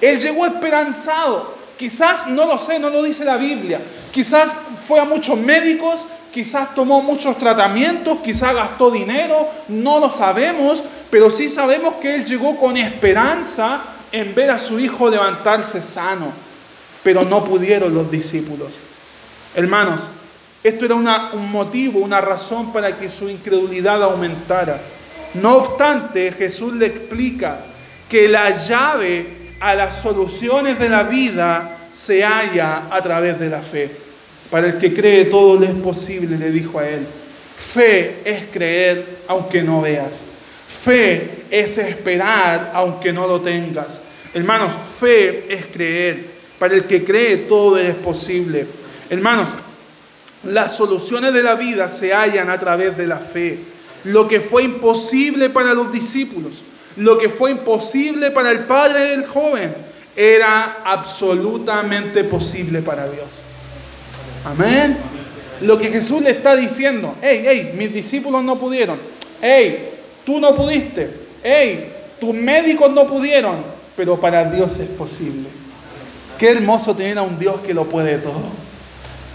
Él 0.00 0.20
llegó 0.20 0.46
esperanzado. 0.46 1.55
Quizás, 1.76 2.26
no 2.28 2.46
lo 2.46 2.58
sé, 2.58 2.78
no 2.78 2.90
lo 2.90 3.02
dice 3.02 3.24
la 3.24 3.36
Biblia. 3.36 3.80
Quizás 4.12 4.58
fue 4.86 4.98
a 4.98 5.04
muchos 5.04 5.38
médicos, 5.38 6.04
quizás 6.32 6.74
tomó 6.74 7.02
muchos 7.02 7.36
tratamientos, 7.36 8.18
quizás 8.24 8.54
gastó 8.54 8.90
dinero, 8.90 9.48
no 9.68 9.98
lo 9.98 10.10
sabemos, 10.10 10.82
pero 11.10 11.30
sí 11.30 11.48
sabemos 11.50 11.94
que 11.94 12.14
él 12.14 12.24
llegó 12.24 12.56
con 12.56 12.76
esperanza 12.76 13.82
en 14.10 14.34
ver 14.34 14.50
a 14.50 14.58
su 14.58 14.80
hijo 14.80 15.08
levantarse 15.10 15.82
sano. 15.82 16.32
Pero 17.02 17.24
no 17.24 17.44
pudieron 17.44 17.94
los 17.94 18.10
discípulos. 18.10 18.72
Hermanos, 19.54 20.06
esto 20.64 20.84
era 20.84 20.94
un 20.94 21.52
motivo, 21.52 22.00
una 22.00 22.20
razón 22.20 22.72
para 22.72 22.96
que 22.98 23.08
su 23.08 23.28
incredulidad 23.28 24.02
aumentara. 24.02 24.80
No 25.34 25.56
obstante, 25.56 26.32
Jesús 26.32 26.74
le 26.74 26.86
explica 26.86 27.60
que 28.08 28.28
la 28.28 28.62
llave 28.62 29.45
a 29.60 29.74
las 29.74 30.02
soluciones 30.02 30.78
de 30.78 30.88
la 30.88 31.04
vida 31.04 31.78
se 31.92 32.22
halla 32.22 32.84
a 32.90 33.00
través 33.00 33.38
de 33.38 33.48
la 33.48 33.62
fe. 33.62 33.90
Para 34.50 34.68
el 34.68 34.78
que 34.78 34.94
cree 34.94 35.24
todo 35.26 35.58
le 35.58 35.66
es 35.66 35.74
posible, 35.74 36.36
le 36.36 36.50
dijo 36.50 36.78
a 36.78 36.88
él. 36.88 37.06
Fe 37.56 38.20
es 38.24 38.44
creer 38.52 39.04
aunque 39.28 39.62
no 39.62 39.80
veas. 39.80 40.20
Fe 40.68 41.44
es 41.50 41.78
esperar 41.78 42.70
aunque 42.74 43.12
no 43.12 43.26
lo 43.26 43.40
tengas. 43.40 44.00
Hermanos, 44.34 44.72
fe 45.00 45.46
es 45.48 45.66
creer. 45.66 46.36
Para 46.58 46.74
el 46.74 46.84
que 46.84 47.04
cree 47.04 47.36
todo 47.38 47.78
es 47.78 47.94
posible. 47.96 48.66
Hermanos, 49.10 49.50
las 50.44 50.76
soluciones 50.76 51.32
de 51.32 51.42
la 51.42 51.54
vida 51.54 51.88
se 51.88 52.14
hallan 52.14 52.50
a 52.50 52.58
través 52.58 52.96
de 52.96 53.06
la 53.06 53.18
fe. 53.18 53.58
Lo 54.04 54.28
que 54.28 54.40
fue 54.40 54.62
imposible 54.62 55.50
para 55.50 55.74
los 55.74 55.92
discípulos, 55.92 56.62
lo 56.96 57.18
que 57.18 57.28
fue 57.28 57.50
imposible 57.50 58.30
para 58.30 58.50
el 58.50 58.60
padre 58.60 59.10
del 59.10 59.26
joven, 59.26 59.74
era 60.16 60.78
absolutamente 60.84 62.24
posible 62.24 62.80
para 62.80 63.08
Dios. 63.08 63.40
Amén. 64.44 64.96
Lo 65.60 65.78
que 65.78 65.88
Jesús 65.88 66.22
le 66.22 66.30
está 66.30 66.56
diciendo, 66.56 67.14
hey, 67.20 67.42
hey, 67.46 67.74
mis 67.76 67.92
discípulos 67.92 68.42
no 68.42 68.58
pudieron, 68.58 68.98
hey, 69.40 69.90
tú 70.24 70.40
no 70.40 70.54
pudiste, 70.54 71.10
hey, 71.42 71.92
tus 72.18 72.34
médicos 72.34 72.90
no 72.90 73.06
pudieron, 73.06 73.56
pero 73.96 74.18
para 74.18 74.44
Dios 74.44 74.78
es 74.78 74.88
posible. 74.88 75.48
Qué 76.38 76.50
hermoso 76.50 76.94
tener 76.94 77.18
a 77.18 77.22
un 77.22 77.38
Dios 77.38 77.60
que 77.60 77.72
lo 77.72 77.84
puede 77.84 78.18
todo. 78.18 78.66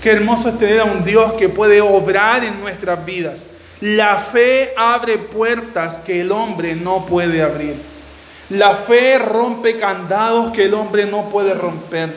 Qué 0.02 0.12
hermoso 0.12 0.50
es 0.50 0.58
tener 0.58 0.80
a 0.80 0.86
un 0.86 1.04
Dios 1.04 1.34
que 1.34 1.50
puede 1.50 1.82
obrar 1.82 2.44
en 2.44 2.60
nuestras 2.60 3.04
vidas. 3.06 3.46
La 3.82 4.18
fe 4.18 4.74
abre 4.78 5.18
puertas 5.18 5.98
que 6.00 6.22
el 6.22 6.32
hombre 6.32 6.76
no 6.76 7.06
puede 7.06 7.42
abrir. 7.42 7.76
La 8.52 8.76
fe 8.76 9.18
rompe 9.18 9.78
candados 9.78 10.52
que 10.52 10.66
el 10.66 10.74
hombre 10.74 11.06
no 11.06 11.30
puede 11.30 11.54
romper. 11.54 12.10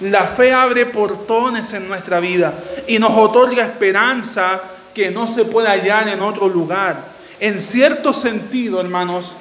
La 0.00 0.26
fe 0.26 0.52
abre 0.52 0.86
portones 0.86 1.72
en 1.72 1.86
nuestra 1.86 2.18
vida 2.20 2.54
y 2.88 2.98
nos 2.98 3.12
otorga 3.16 3.64
esperanza 3.64 4.60
que 4.92 5.10
no 5.10 5.28
se 5.28 5.44
puede 5.44 5.68
hallar 5.68 6.08
en 6.08 6.20
otro 6.20 6.48
lugar. 6.48 6.96
En 7.38 7.60
cierto 7.60 8.12
sentido, 8.12 8.80
hermanos, 8.80 9.32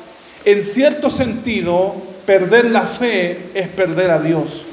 en 0.45 0.63
cierto 0.63 1.09
sentido, 1.09 1.95
perder 2.25 2.65
la 2.65 2.85
fe 2.85 3.49
es 3.53 3.67
perder 3.69 4.11
a 4.11 4.19
Dios. 4.19 4.63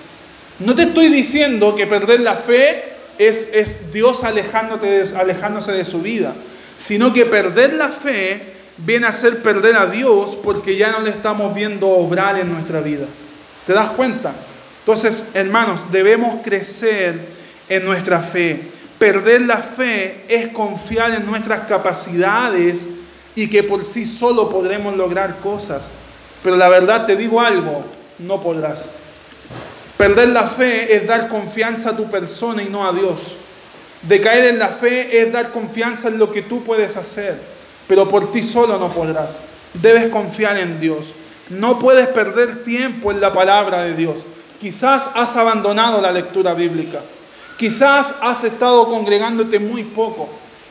No 0.59 0.75
te 0.75 0.83
estoy 0.83 1.09
diciendo 1.09 1.75
que 1.75 1.87
perder 1.87 2.21
la 2.21 2.37
fe 2.37 2.85
es, 3.17 3.93
Dios 3.93 4.23
alejándose 4.25 5.73
de 5.73 5.85
su 5.85 6.01
vida, 6.01 6.35
sino 6.81 7.12
que 7.12 7.27
perder 7.27 7.75
la 7.75 7.88
fe 7.88 8.55
viene 8.79 9.07
a 9.07 9.12
ser 9.12 9.43
perder 9.43 9.77
a 9.77 9.87
Dios 9.87 10.37
porque 10.43 10.77
ya 10.77 10.90
no 10.90 11.01
le 11.01 11.11
estamos 11.11 11.55
viendo 11.55 11.88
obrar 11.88 12.38
en 12.38 12.53
nuestra 12.53 12.81
vida. 12.81 13.05
¿Te 13.66 13.75
das 13.75 13.90
cuenta? 13.90 14.33
Entonces, 14.81 15.25
hermanos, 15.35 15.93
debemos 15.93 16.40
crecer 16.43 17.21
en 17.69 17.85
nuestra 17.85 18.23
fe. 18.23 18.61
Perder 18.99 19.43
la 19.43 19.59
fe 19.59 20.25
es 20.29 20.49
confiar 20.49 21.12
en 21.12 21.27
nuestras 21.27 21.66
capacidades 21.66 22.87
y 23.35 23.49
que 23.49 23.62
por 23.62 23.85
sí 23.85 24.07
solo 24.07 24.51
podremos 24.51 24.97
lograr 24.97 25.37
cosas. 25.37 25.90
Pero 26.43 26.57
la 26.57 26.69
verdad 26.69 27.05
te 27.05 27.14
digo 27.14 27.40
algo, 27.40 27.85
no 28.19 28.43
podrás. 28.43 28.88
Perder 29.99 30.29
la 30.31 30.47
fe 30.47 30.97
es 30.97 31.07
dar 31.07 31.29
confianza 31.29 31.90
a 31.90 31.97
tu 31.97 32.11
persona 32.11 32.62
y 32.62 32.71
no 32.71 32.87
a 32.87 32.93
Dios. 32.93 33.19
Decaer 34.03 34.47
en 34.47 34.59
la 34.59 34.69
fe 34.69 35.21
es 35.21 35.33
dar 35.33 35.53
confianza 35.53 36.09
en 36.09 36.19
lo 36.19 36.33
que 36.33 36.43
tú 36.43 36.63
puedes 36.65 36.97
hacer, 36.97 37.39
pero 37.87 38.09
por 38.09 38.33
ti 38.33 38.43
solo 38.43 38.79
no 38.79 38.89
podrás. 38.89 39.41
Debes 39.75 40.11
confiar 40.11 40.57
en 40.57 40.81
Dios. 40.81 41.13
No 41.51 41.79
puedes 41.79 42.09
perder 42.09 42.65
tiempo 42.65 43.11
en 43.11 43.21
la 43.21 43.33
palabra 43.33 43.83
de 43.83 43.95
Dios. 43.95 44.17
Quizás 44.61 45.11
has 45.15 45.37
abandonado 45.37 46.01
la 46.01 46.13
lectura 46.13 46.55
bíblica. 46.55 47.01
Quizás 47.59 48.15
has 48.23 48.45
estado 48.45 48.87
congregándote 48.87 49.59
muy 49.59 49.83
poco. 49.83 50.29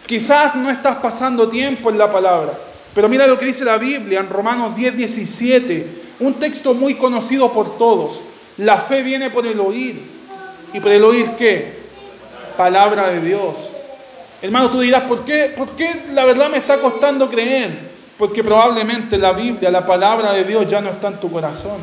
Quizás 0.07 0.55
no 0.55 0.71
estás 0.71 0.97
pasando 0.97 1.49
tiempo 1.49 1.89
en 1.89 1.97
la 1.97 2.11
palabra. 2.11 2.53
Pero 2.95 3.07
mira 3.07 3.27
lo 3.27 3.37
que 3.37 3.45
dice 3.45 3.63
la 3.63 3.77
Biblia 3.77 4.21
en 4.21 4.29
Romanos 4.29 4.75
10, 4.75 4.97
17. 4.97 5.87
Un 6.21 6.33
texto 6.35 6.73
muy 6.73 6.95
conocido 6.95 7.53
por 7.53 7.77
todos. 7.77 8.19
La 8.57 8.77
fe 8.77 9.03
viene 9.03 9.29
por 9.29 9.45
el 9.45 9.59
oír. 9.59 10.01
¿Y 10.73 10.79
por 10.79 10.91
el 10.91 11.03
oír 11.03 11.29
qué? 11.37 11.78
Palabra 12.59 13.07
de 13.07 13.21
Dios. 13.21 13.55
Hermano, 14.41 14.69
tú 14.69 14.81
dirás, 14.81 15.03
¿por 15.03 15.23
qué, 15.23 15.53
¿por 15.57 15.69
qué 15.77 15.95
la 16.11 16.25
verdad 16.25 16.49
me 16.49 16.57
está 16.57 16.81
costando 16.81 17.29
creer? 17.29 17.71
Porque 18.17 18.43
probablemente 18.43 19.17
la 19.17 19.31
Biblia, 19.31 19.71
la 19.71 19.85
palabra 19.85 20.33
de 20.33 20.43
Dios 20.43 20.67
ya 20.67 20.81
no 20.81 20.89
está 20.89 21.07
en 21.07 21.21
tu 21.21 21.31
corazón. 21.31 21.77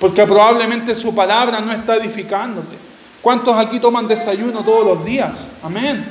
Porque 0.00 0.26
probablemente 0.26 0.92
su 0.96 1.14
palabra 1.14 1.60
no 1.60 1.72
está 1.72 1.94
edificándote. 1.94 2.74
¿Cuántos 3.22 3.56
aquí 3.56 3.78
toman 3.78 4.08
desayuno 4.08 4.64
todos 4.64 4.84
los 4.84 5.04
días? 5.04 5.46
Amén. 5.62 6.04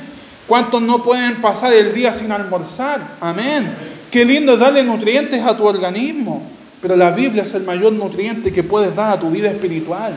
¿Cuántos 0.46 0.80
no 0.80 1.02
pueden 1.02 1.42
pasar 1.42 1.74
el 1.74 1.92
día 1.92 2.14
sin 2.14 2.32
almorzar? 2.32 3.02
Amén. 3.20 3.74
Qué 4.10 4.24
lindo 4.24 4.54
es 4.54 4.58
darle 4.58 4.82
nutrientes 4.84 5.44
a 5.44 5.54
tu 5.54 5.66
organismo. 5.66 6.50
Pero 6.80 6.96
la 6.96 7.10
Biblia 7.10 7.42
es 7.42 7.52
el 7.52 7.64
mayor 7.64 7.92
nutriente 7.92 8.50
que 8.50 8.62
puedes 8.62 8.96
dar 8.96 9.10
a 9.10 9.20
tu 9.20 9.28
vida 9.28 9.50
espiritual. 9.50 10.14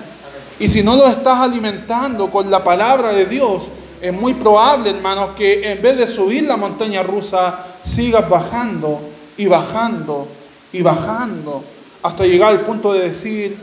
Y 0.60 0.68
si 0.68 0.84
no 0.84 0.96
lo 0.96 1.08
estás 1.08 1.40
alimentando 1.40 2.30
con 2.30 2.52
la 2.52 2.64
palabra 2.64 3.14
de 3.14 3.26
Dios, 3.26 3.64
es 4.02 4.14
muy 4.14 4.34
probable, 4.34 4.90
hermanos, 4.90 5.32
que 5.38 5.72
en 5.72 5.82
vez 5.82 5.98
de 5.98 6.08
subir 6.08 6.44
la 6.44 6.58
montaña 6.58 7.02
rusa, 7.02 7.66
sigas 7.84 8.30
bajando 8.30 9.00
y 9.38 9.46
bajando 9.46 10.28
y 10.74 10.82
bajando 10.82 11.64
hasta 12.04 12.26
llegar 12.26 12.52
al 12.52 12.62
punto 12.62 12.94
de 12.94 13.10
decir, 13.10 13.58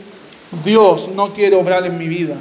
Dios 0.64 1.08
no 1.14 1.32
quiere 1.32 1.56
obrar 1.56 1.84
en 1.84 1.98
mi 1.98 2.08
vida. 2.08 2.36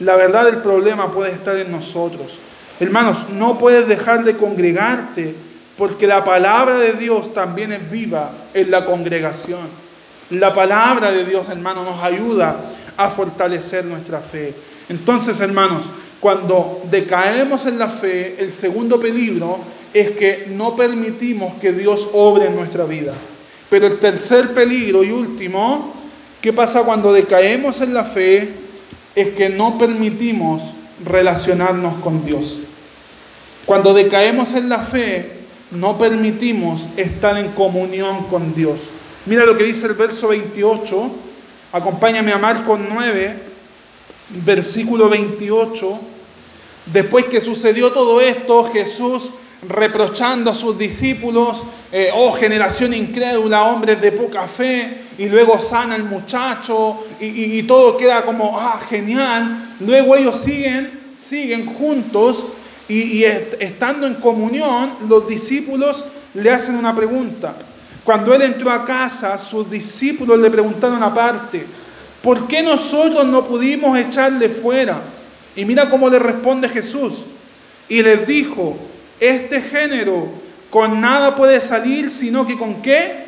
La 0.00 0.14
verdad 0.16 0.44
del 0.44 0.58
problema 0.58 1.12
puede 1.12 1.32
estar 1.32 1.56
en 1.56 1.72
nosotros. 1.72 2.38
Hermanos, 2.78 3.30
no 3.32 3.58
puedes 3.58 3.88
dejar 3.88 4.24
de 4.24 4.36
congregarte 4.36 5.34
porque 5.76 6.06
la 6.06 6.24
palabra 6.24 6.78
de 6.78 6.92
Dios 6.92 7.34
también 7.34 7.72
es 7.72 7.90
viva 7.90 8.30
en 8.54 8.70
la 8.70 8.84
congregación. 8.84 9.86
La 10.30 10.52
palabra 10.52 11.12
de 11.12 11.24
Dios, 11.24 11.46
hermanos, 11.48 11.84
nos 11.86 12.02
ayuda 12.02 12.56
a 12.96 13.10
fortalecer 13.10 13.84
nuestra 13.84 14.20
fe. 14.20 14.54
Entonces, 14.88 15.40
hermanos, 15.40 15.84
cuando 16.20 16.82
decaemos 16.90 17.66
en 17.66 17.78
la 17.78 17.88
fe, 17.88 18.36
el 18.38 18.52
segundo 18.52 18.98
peligro 19.00 19.58
es 19.92 20.10
que 20.12 20.46
no 20.50 20.76
permitimos 20.76 21.54
que 21.54 21.72
Dios 21.72 22.08
obre 22.12 22.46
en 22.46 22.56
nuestra 22.56 22.84
vida. 22.84 23.12
Pero 23.68 23.86
el 23.86 23.98
tercer 23.98 24.52
peligro 24.52 25.02
y 25.02 25.10
último, 25.10 25.92
¿qué 26.40 26.52
pasa 26.52 26.84
cuando 26.84 27.12
decaemos 27.12 27.80
en 27.80 27.94
la 27.94 28.04
fe? 28.04 28.50
Es 29.14 29.34
que 29.34 29.48
no 29.48 29.78
permitimos 29.78 30.62
relacionarnos 31.04 31.94
con 32.02 32.24
Dios. 32.24 32.58
Cuando 33.64 33.92
decaemos 33.92 34.54
en 34.54 34.68
la 34.68 34.80
fe, 34.80 35.32
no 35.72 35.98
permitimos 35.98 36.88
estar 36.96 37.36
en 37.36 37.48
comunión 37.48 38.24
con 38.24 38.54
Dios. 38.54 38.78
Mira 39.26 39.44
lo 39.44 39.56
que 39.56 39.64
dice 39.64 39.86
el 39.86 39.94
verso 39.94 40.28
28. 40.28 41.10
Acompáñame 41.76 42.32
a 42.32 42.38
Marcos 42.38 42.80
9, 42.88 43.36
versículo 44.46 45.10
28. 45.10 46.00
Después 46.86 47.26
que 47.26 47.42
sucedió 47.42 47.92
todo 47.92 48.18
esto, 48.22 48.64
Jesús 48.72 49.30
reprochando 49.68 50.50
a 50.50 50.54
sus 50.54 50.78
discípulos, 50.78 51.62
eh, 51.92 52.08
oh 52.14 52.32
generación 52.32 52.94
incrédula, 52.94 53.64
hombres 53.64 54.00
de 54.00 54.10
poca 54.10 54.48
fe, 54.48 55.02
y 55.18 55.26
luego 55.26 55.60
sana 55.60 55.96
el 55.96 56.04
muchacho, 56.04 56.96
y, 57.20 57.62
todo 57.64 57.98
queda 57.98 58.22
como, 58.22 58.58
ah, 58.58 58.80
genial. 58.88 59.74
Luego 59.80 60.16
ellos 60.16 60.40
siguen, 60.42 60.98
siguen 61.18 61.66
juntos, 61.66 62.46
y 62.88 63.22
estando 63.24 64.06
en 64.06 64.14
comunión, 64.14 64.92
los 65.06 65.28
discípulos 65.28 66.04
le 66.32 66.50
hacen 66.50 66.76
una 66.76 66.96
pregunta. 66.96 67.54
Cuando 68.06 68.32
él 68.32 68.42
entró 68.42 68.70
a 68.70 68.84
casa, 68.84 69.36
sus 69.36 69.68
discípulos 69.68 70.38
le 70.38 70.48
preguntaron 70.48 71.02
aparte, 71.02 71.66
¿por 72.22 72.46
qué 72.46 72.62
nosotros 72.62 73.26
no 73.26 73.44
pudimos 73.44 73.98
echarle 73.98 74.48
fuera? 74.48 75.00
Y 75.56 75.64
mira 75.64 75.90
cómo 75.90 76.08
le 76.08 76.20
responde 76.20 76.68
Jesús. 76.68 77.14
Y 77.88 78.04
les 78.04 78.24
dijo, 78.24 78.76
este 79.18 79.60
género 79.60 80.28
con 80.70 81.00
nada 81.00 81.34
puede 81.34 81.60
salir, 81.60 82.12
sino 82.12 82.46
que 82.46 82.56
con 82.56 82.80
qué? 82.80 83.24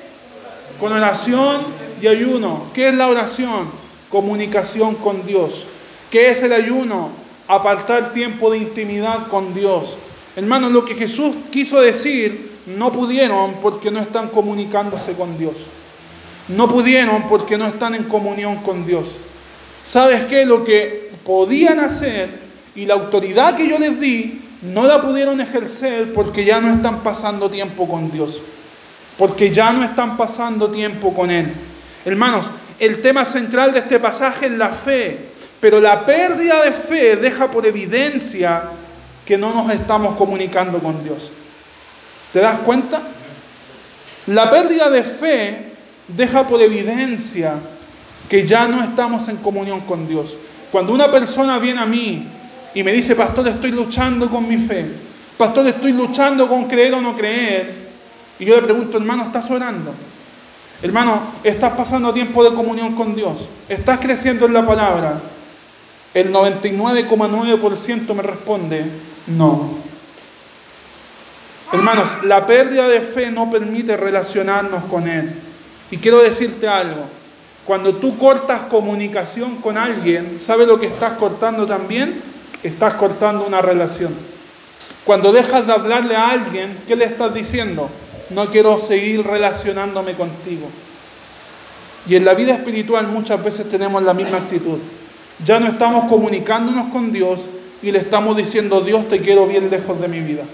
Con 0.79 0.93
oración 0.93 1.63
y 2.01 2.07
ayuno. 2.07 2.67
¿Qué 2.73 2.91
es 2.91 2.95
la 2.95 3.09
oración? 3.09 3.69
Comunicación 4.09 4.95
con 4.95 5.27
Dios. 5.27 5.65
¿Qué 6.09 6.31
es 6.31 6.41
el 6.45 6.53
ayuno? 6.53 7.11
Apartar 7.49 8.13
tiempo 8.13 8.49
de 8.53 8.59
intimidad 8.59 9.27
con 9.27 9.55
Dios. 9.55 9.97
Hermanos, 10.37 10.71
lo 10.71 10.85
que 10.85 10.95
Jesús 10.95 11.35
quiso 11.51 11.81
decir 11.81 12.48
no 12.77 12.93
pudieron 12.93 13.55
porque 13.63 13.91
no 13.91 14.01
están 14.01 14.29
comunicándose 14.29 15.13
con 15.13 15.39
Dios. 15.39 15.55
No 16.49 16.69
pudieron 16.69 17.29
porque 17.29 17.59
no 17.59 17.67
están 17.67 17.95
en 17.95 18.05
comunión 18.05 18.57
con 18.57 18.87
Dios. 18.87 19.07
¿Sabes 19.85 20.27
qué? 20.27 20.45
Lo 20.45 20.65
que 20.65 21.13
podían 21.25 21.81
hacer 21.81 22.31
y 22.75 22.87
la 22.87 22.95
autoridad 22.95 23.57
que 23.57 23.69
yo 23.69 23.79
les 23.79 23.99
di, 24.01 24.43
no 24.63 24.85
la 24.85 25.01
pudieron 25.01 25.41
ejercer 25.41 26.13
porque 26.13 26.45
ya 26.45 26.61
no 26.61 26.75
están 26.75 27.03
pasando 27.03 27.51
tiempo 27.51 27.89
con 27.89 28.11
Dios. 28.11 28.41
Porque 29.17 29.53
ya 29.53 29.73
no 29.73 29.85
están 29.85 30.17
pasando 30.17 30.71
tiempo 30.71 31.15
con 31.15 31.31
Él. 31.31 31.53
Hermanos, 32.05 32.47
el 32.79 33.03
tema 33.03 33.25
central 33.25 33.73
de 33.73 33.81
este 33.81 33.99
pasaje 33.99 34.47
es 34.47 34.53
la 34.53 34.69
fe. 34.69 35.29
Pero 35.61 35.81
la 35.81 36.07
pérdida 36.07 36.63
de 36.63 36.73
fe 36.73 37.17
deja 37.17 37.51
por 37.51 37.67
evidencia 37.67 38.63
que 39.27 39.37
no 39.37 39.53
nos 39.53 39.73
estamos 39.73 40.17
comunicando 40.17 40.79
con 40.79 41.03
Dios. 41.03 41.31
¿Te 42.33 42.41
das 42.41 42.61
cuenta? 42.61 43.03
La 44.27 44.51
pérdida 44.51 44.91
de 44.91 45.03
fe 45.03 45.73
deja 46.09 46.47
por 46.47 46.61
evidencia 46.61 47.55
que 48.29 48.47
ya 48.47 48.69
no 48.69 48.83
estamos 48.83 49.29
en 49.29 49.39
comunión 49.39 49.81
con 49.81 50.07
Dios. 50.07 50.35
Cuando 50.71 50.93
una 50.93 51.11
persona 51.11 51.59
viene 51.59 51.81
a 51.81 51.87
mí 51.87 52.27
y 52.75 52.83
me 52.83 52.93
dice, 52.93 53.15
pastor, 53.15 53.49
estoy 53.49 53.71
luchando 53.71 54.29
con 54.29 54.47
mi 54.47 54.59
fe, 54.59 54.87
pastor, 55.39 55.67
estoy 55.67 55.93
luchando 55.93 56.47
con 56.47 56.67
creer 56.67 56.95
o 56.95 57.01
no 57.01 57.17
creer, 57.17 57.73
y 58.39 58.45
yo 58.45 58.57
le 58.57 58.63
pregunto, 58.63 58.99
hermano, 58.99 59.25
¿estás 59.25 59.51
orando? 59.51 59.95
Hermano, 60.83 61.23
¿estás 61.43 61.73
pasando 61.73 62.13
tiempo 62.13 62.45
de 62.45 62.55
comunión 62.55 62.95
con 62.95 63.17
Dios? 63.17 63.47
¿Estás 63.69 63.99
creciendo 63.99 64.47
en 64.47 64.53
la 64.53 64.65
palabra? 64.65 65.21
El 66.15 66.33
99,9% 66.33 68.15
me 68.15 68.23
responde, 68.23 68.85
no. 69.27 69.78
Hermanos, 71.73 72.09
la 72.25 72.47
pérdida 72.47 72.89
de 72.89 73.03
fe 73.03 73.31
no 73.31 73.51
permite 73.51 73.97
relacionarnos 73.97 74.85
con 74.85 75.07
Él. 75.07 75.35
Y 75.91 75.99
quiero 75.99 76.23
decirte 76.23 76.67
algo, 76.67 77.05
cuando 77.67 77.95
tú 77.97 78.17
cortas 78.17 78.63
comunicación 78.71 79.57
con 79.57 79.77
alguien, 79.77 80.39
¿sabe 80.41 80.67
lo 80.67 80.81
que 80.81 80.87
estás 80.87 81.13
cortando 81.13 81.67
también? 81.67 82.23
Estás 82.63 82.95
cortando 82.95 83.47
una 83.47 83.61
relación. 83.61 84.15
Cuando 85.05 85.33
dejas 85.33 85.67
de 85.67 85.73
hablarle 85.75 86.17
a 86.17 86.31
alguien, 86.31 86.79
¿qué 86.87 86.97
le 86.97 87.05
estás 87.05 87.35
diciendo? 87.35 87.91
No 88.31 88.47
quiero 88.47 88.79
seguir 88.79 89.27
relacionándome 89.27 90.15
contigo. 90.15 90.69
Y 92.09 92.17
en 92.17 92.25
la 92.25 92.33
vida 92.33 92.55
espiritual 92.55 93.07
muchas 93.09 93.45
veces 93.45 93.69
tenemos 93.69 94.03
la 94.03 94.15
misma 94.15 94.39
actitud. 94.39 94.79
Ya 95.45 95.61
no 95.61 95.69
estamos 95.69 96.09
comunicándonos 96.09 96.91
con 96.91 97.13
Dios 97.13 97.43
y 97.83 97.93
le 97.93 97.99
estamos 97.99 98.37
diciendo, 98.37 98.81
Dios 98.81 99.09
te 99.09 99.21
quiero 99.21 99.47
bien 99.47 99.71
lejos 99.71 100.01
de 100.01 100.09
mi 100.09 100.21
vida. 100.21 100.45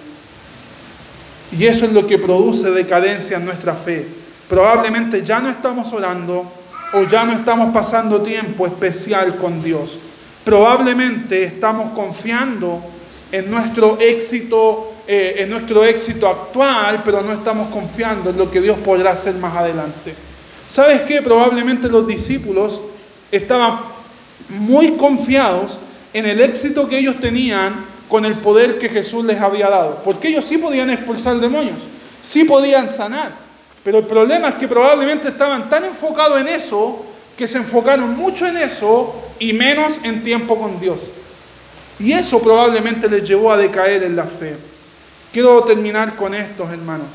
Y 1.52 1.66
eso 1.66 1.85
es 1.85 1.92
lo 1.92 2.07
que 2.07 2.18
produce 2.18 2.70
decadencia 2.70 3.37
en 3.37 3.44
nuestra 3.44 3.74
fe. 3.74 4.07
Probablemente 4.48 5.24
ya 5.24 5.40
no 5.40 5.50
estamos 5.50 5.92
orando, 5.92 6.50
o 6.94 7.02
ya 7.02 7.24
no 7.24 7.33
estamos 7.33 7.72
pasando 7.72 8.22
tiempo 8.22 8.66
especial 8.66 9.37
con 9.37 9.62
Dios. 9.62 9.98
Probablemente 10.44 11.42
estamos 11.42 11.92
confiando 11.92 12.80
en 13.33 13.50
nuestro 13.50 13.98
éxito, 14.00 14.92
eh, 15.07 15.37
en 15.38 15.50
nuestro 15.50 15.85
éxito 15.85 16.28
actual, 16.28 17.02
pero 17.04 17.20
no 17.22 17.33
estamos 17.33 17.68
confiando 17.72 18.30
en 18.30 18.38
lo 18.38 18.48
que 18.48 18.61
Dios 18.61 18.78
podrá 18.78 19.12
hacer 19.12 19.35
más 19.35 19.57
adelante. 19.57 20.14
¿Sabes 20.68 21.02
qué? 21.02 21.20
Probablemente 21.20 21.88
los 21.88 22.07
discípulos 22.07 22.80
estaban 23.33 23.80
muy 24.48 24.92
confiados 24.92 25.78
en 26.12 26.26
el 26.26 26.40
éxito 26.40 26.88
que 26.88 26.98
ellos 26.98 27.18
tenían 27.18 27.85
con 28.08 28.24
el 28.24 28.34
poder 28.38 28.78
que 28.78 28.88
Jesús 28.88 29.24
les 29.24 29.40
había 29.40 29.68
dado, 29.68 30.02
porque 30.04 30.28
ellos 30.28 30.44
sí 30.44 30.58
podían 30.58 30.90
expulsar 30.90 31.38
demonios, 31.38 31.78
sí 32.22 32.44
podían 32.44 32.88
sanar, 32.88 33.32
pero 33.84 33.98
el 33.98 34.04
problema 34.04 34.48
es 34.48 34.54
que 34.54 34.66
probablemente 34.66 35.28
estaban 35.28 35.68
tan 35.68 35.84
enfocados 35.84 36.40
en 36.40 36.48
eso 36.48 37.04
que 37.36 37.46
se 37.46 37.58
enfocaron 37.58 38.16
mucho 38.16 38.46
en 38.46 38.56
eso 38.56 39.14
y 39.38 39.52
menos 39.52 39.98
en 40.04 40.22
tiempo 40.22 40.58
con 40.58 40.80
Dios. 40.80 41.10
Y 41.98 42.12
eso 42.12 42.40
probablemente 42.40 43.08
les 43.08 43.28
llevó 43.28 43.52
a 43.52 43.56
decaer 43.56 44.02
en 44.04 44.16
la 44.16 44.24
fe. 44.24 44.56
Quiero 45.32 45.62
terminar 45.64 46.16
con 46.16 46.34
estos 46.34 46.70
hermanos. 46.70 47.06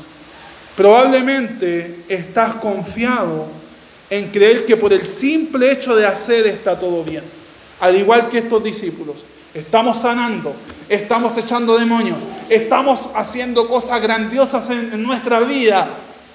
Probablemente 0.76 1.96
estás 2.08 2.54
confiado 2.54 3.46
en 4.08 4.28
creer 4.28 4.64
que 4.64 4.76
por 4.76 4.92
el 4.92 5.06
simple 5.06 5.72
hecho 5.72 5.94
de 5.96 6.06
hacer 6.06 6.46
está 6.46 6.78
todo 6.78 7.02
bien. 7.02 7.24
Al 7.80 7.96
igual 7.96 8.28
que 8.28 8.38
estos 8.38 8.62
discípulos. 8.62 9.16
Estamos 9.52 10.00
sanando, 10.00 10.54
estamos 10.88 11.36
echando 11.36 11.76
demonios, 11.76 12.18
estamos 12.48 13.10
haciendo 13.16 13.66
cosas 13.66 14.00
grandiosas 14.00 14.70
en, 14.70 15.02
nuestra 15.02 15.40
vida, 15.40 15.88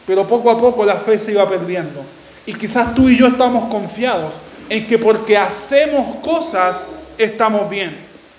pero 0.06 0.28
poco 0.28 0.52
a 0.52 0.60
poco 0.60 0.84
la 0.84 0.98
fe 0.98 1.18
se 1.18 1.32
iba 1.32 1.48
perdiendo. 1.48 2.04
Y 2.46 2.54
quizás 2.54 2.94
tú 2.94 3.10
y 3.10 3.18
yo 3.18 3.28
estamos 3.28 3.70
confiados 3.72 4.34
en 4.68 4.86
que 4.86 4.98
porque 4.98 5.38
hacemos 5.38 6.16
cosas 6.18 6.84
estamos 7.18 7.70
bien. 7.70 7.96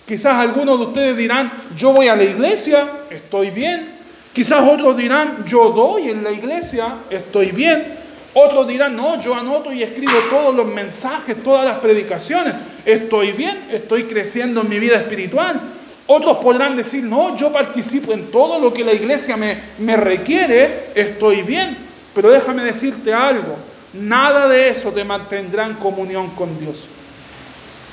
Quizás 0.07 0.35
algunos 0.35 0.79
de 0.79 0.87
ustedes 0.87 1.17
dirán, 1.17 1.51
yo 1.75 1.93
voy 1.93 2.09
a 2.09 2.15
la 2.15 2.25
iglesia, 2.25 2.87
estoy 3.09 3.51
bien. 3.51 3.97
Quizás 4.35 4.61
otros 4.71 4.95
dirán, 4.95 5.45
yo 5.47 5.71
doy 5.71 6.11
en 6.11 6.23
la 6.23 6.31
iglesia, 6.31 6.97
estoy 7.09 7.51
bien. 7.51 7.95
Otros 8.38 8.68
dirán, 8.68 8.94
no, 8.94 9.18
yo 9.18 9.35
anoto 9.35 9.72
y 9.72 9.83
escribo 9.83 10.12
todos 10.29 10.55
los 10.55 10.66
mensajes, 10.66 11.42
todas 11.42 11.64
las 11.64 11.79
predicaciones, 11.79 12.53
estoy 12.85 13.33
bien, 13.33 13.66
estoy 13.72 14.05
creciendo 14.05 14.61
en 14.61 14.68
mi 14.68 14.79
vida 14.79 14.96
espiritual. 14.96 15.59
Otros 16.07 16.37
podrán 16.37 16.77
decir, 16.77 17.03
no, 17.03 17.35
yo 17.38 17.51
participo 17.51 18.12
en 18.12 18.31
todo 18.31 18.61
lo 18.61 18.75
que 18.75 18.85
la 18.85 18.92
iglesia 18.92 19.38
me, 19.38 19.59
me 19.79 19.96
requiere, 19.96 20.90
estoy 20.94 21.40
bien. 21.40 21.79
Pero 22.14 22.31
déjame 22.31 22.62
decirte 22.62 23.14
algo, 23.14 23.57
nada 23.94 24.49
de 24.49 24.68
eso 24.68 24.92
te 24.92 25.03
mantendrá 25.03 25.64
en 25.64 25.77
comunión 25.77 26.29
con 26.33 26.61
Dios. 26.61 26.88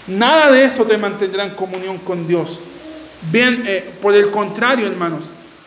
Nada 0.08 0.52
de 0.52 0.66
eso 0.66 0.84
te 0.84 0.98
mantendrá 0.98 1.46
en 1.46 1.52
comunión 1.52 2.00
con 2.00 2.28
Dios. 2.28 2.60
Bien, 3.32 3.64
eh, 3.66 3.92
por 4.02 4.14
el 4.14 4.30
contrario, 4.30 4.88
hermanos, 4.88 5.24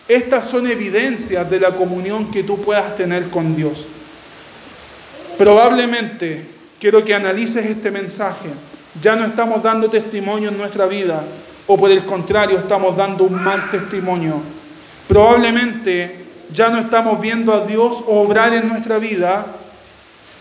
estas 0.07 0.45
son 0.45 0.67
evidencias 0.67 1.49
de 1.49 1.61
la 1.61 1.71
comunión 1.71 2.31
que 2.31 2.43
tú 2.43 2.61
puedas 2.61 2.95
tener 2.95 3.31
con 3.31 3.57
Dios. 3.57 3.87
Probablemente 5.39 6.43
quiero 6.81 7.05
que 7.05 7.15
analices 7.15 7.67
este 7.67 7.91
mensaje. 7.91 8.49
Ya 9.03 9.17
no 9.17 9.27
estamos 9.27 9.63
dando 9.63 9.91
testimonio 9.91 10.49
en 10.49 10.57
nuestra 10.57 10.87
vida 10.87 11.23
o 11.67 11.77
por 11.77 11.91
el 11.91 12.05
contrario 12.05 12.59
estamos 12.59 12.97
dando 12.97 13.25
un 13.25 13.43
mal 13.43 13.71
testimonio. 13.71 14.41
Probablemente 15.07 16.25
ya 16.53 16.71
no 16.71 16.79
estamos 16.79 17.21
viendo 17.21 17.53
a 17.53 17.67
Dios 17.67 17.99
obrar 18.07 18.55
en 18.55 18.69
nuestra 18.69 18.99
vida 18.99 19.47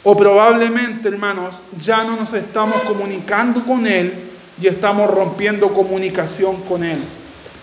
o 0.04 0.16
probablemente, 0.16 1.10
hermanos, 1.10 1.56
ya 1.82 2.04
no 2.04 2.16
nos 2.16 2.32
estamos 2.34 2.82
comunicando 2.84 3.64
con 3.66 3.88
Él 3.88 4.14
y 4.62 4.68
estamos 4.68 5.10
rompiendo 5.10 5.74
comunicación 5.74 6.62
con 6.70 6.84
Él. 6.84 7.00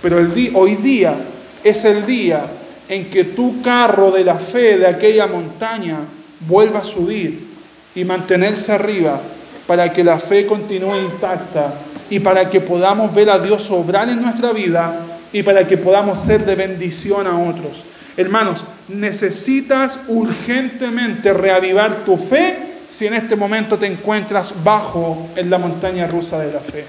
Pero 0.02 0.18
el 0.18 0.50
hoy 0.54 0.74
día 0.74 1.14
es 1.62 1.84
el 1.84 2.04
día 2.04 2.44
en 2.88 3.08
que 3.08 3.24
tu 3.24 3.62
carro 3.62 4.10
de 4.10 4.24
la 4.24 4.38
fe 4.38 4.76
de 4.76 4.88
aquella 4.88 5.28
montaña 5.28 6.00
vuelva 6.46 6.80
a 6.80 6.84
subir 6.84 7.46
y 7.94 8.04
mantenerse 8.04 8.72
arriba 8.72 9.20
para 9.66 9.92
que 9.92 10.04
la 10.04 10.18
fe 10.18 10.46
continúe 10.46 10.96
intacta 10.96 11.74
y 12.10 12.20
para 12.20 12.50
que 12.50 12.60
podamos 12.60 13.14
ver 13.14 13.30
a 13.30 13.38
Dios 13.38 13.70
obrar 13.70 14.08
en 14.08 14.20
nuestra 14.20 14.52
vida 14.52 15.00
y 15.32 15.42
para 15.42 15.66
que 15.66 15.78
podamos 15.78 16.20
ser 16.20 16.44
de 16.44 16.54
bendición 16.54 17.26
a 17.26 17.38
otros. 17.38 17.84
Hermanos, 18.16 18.62
necesitas 18.88 19.98
urgentemente 20.08 21.32
reavivar 21.32 22.04
tu 22.04 22.16
fe 22.16 22.58
si 22.90 23.06
en 23.06 23.14
este 23.14 23.36
momento 23.36 23.78
te 23.78 23.86
encuentras 23.86 24.52
bajo 24.62 25.30
en 25.34 25.48
la 25.48 25.56
montaña 25.56 26.06
rusa 26.06 26.38
de 26.38 26.52
la 26.52 26.60
fe. 26.60 26.84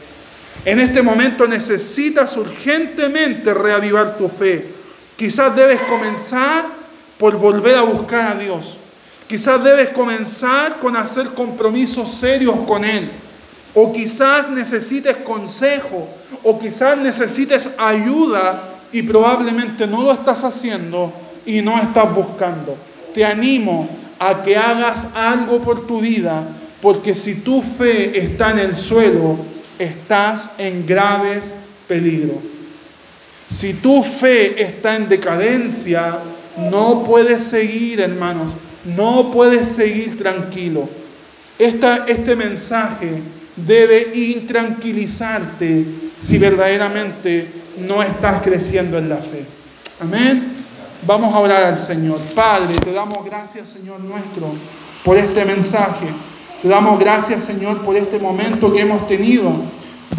En 0.65 0.79
este 0.79 1.01
momento 1.01 1.47
necesitas 1.47 2.35
urgentemente 2.35 3.53
reavivar 3.53 4.17
tu 4.17 4.27
fe. 4.27 4.65
Quizás 5.15 5.55
debes 5.55 5.79
comenzar 5.81 6.65
por 7.17 7.37
volver 7.37 7.77
a 7.77 7.83
buscar 7.83 8.33
a 8.33 8.35
Dios. 8.35 8.77
Quizás 9.27 9.63
debes 9.63 9.89
comenzar 9.89 10.79
con 10.79 10.95
hacer 10.95 11.27
compromisos 11.29 12.13
serios 12.15 12.55
con 12.67 12.83
Él. 12.83 13.09
O 13.73 13.91
quizás 13.91 14.49
necesites 14.49 15.17
consejo, 15.17 16.07
o 16.43 16.59
quizás 16.59 16.97
necesites 16.97 17.69
ayuda 17.77 18.61
y 18.91 19.01
probablemente 19.01 19.87
no 19.87 20.03
lo 20.03 20.11
estás 20.11 20.43
haciendo 20.43 21.11
y 21.45 21.61
no 21.61 21.79
estás 21.79 22.13
buscando. 22.13 22.77
Te 23.13 23.25
animo 23.25 23.89
a 24.19 24.43
que 24.43 24.55
hagas 24.55 25.07
algo 25.15 25.59
por 25.59 25.87
tu 25.87 25.99
vida, 25.99 26.43
porque 26.81 27.15
si 27.15 27.35
tu 27.35 27.61
fe 27.61 28.17
está 28.19 28.51
en 28.51 28.59
el 28.59 28.77
suelo, 28.77 29.37
estás 29.79 30.51
en 30.57 30.85
graves 30.85 31.53
peligros. 31.87 32.37
Si 33.49 33.73
tu 33.73 34.03
fe 34.03 34.61
está 34.61 34.95
en 34.95 35.09
decadencia, 35.09 36.19
no 36.57 37.03
puedes 37.03 37.43
seguir, 37.43 37.99
hermanos, 37.99 38.53
no 38.85 39.31
puedes 39.31 39.69
seguir 39.69 40.17
tranquilo. 40.17 40.89
este 41.57 42.35
mensaje 42.35 43.21
debe 43.55 44.11
intranquilizarte 44.15 45.85
si 46.19 46.37
verdaderamente 46.37 47.47
no 47.77 48.01
estás 48.01 48.41
creciendo 48.41 48.97
en 48.97 49.09
la 49.09 49.17
fe. 49.17 49.45
Amén. 50.01 50.53
Vamos 51.05 51.33
a 51.33 51.39
orar 51.39 51.63
al 51.63 51.79
Señor. 51.79 52.19
Padre, 52.33 52.75
te 52.79 52.91
damos 52.91 53.25
gracias, 53.25 53.69
Señor 53.69 53.99
nuestro, 53.99 54.47
por 55.03 55.17
este 55.17 55.43
mensaje. 55.45 56.07
Te 56.61 56.69
damos 56.69 56.97
gracias, 56.99 57.43
Señor, 57.43 57.81
por 57.81 57.95
este 57.95 58.19
momento 58.19 58.71
que 58.71 58.81
hemos 58.81 59.05
tenido 59.07 59.51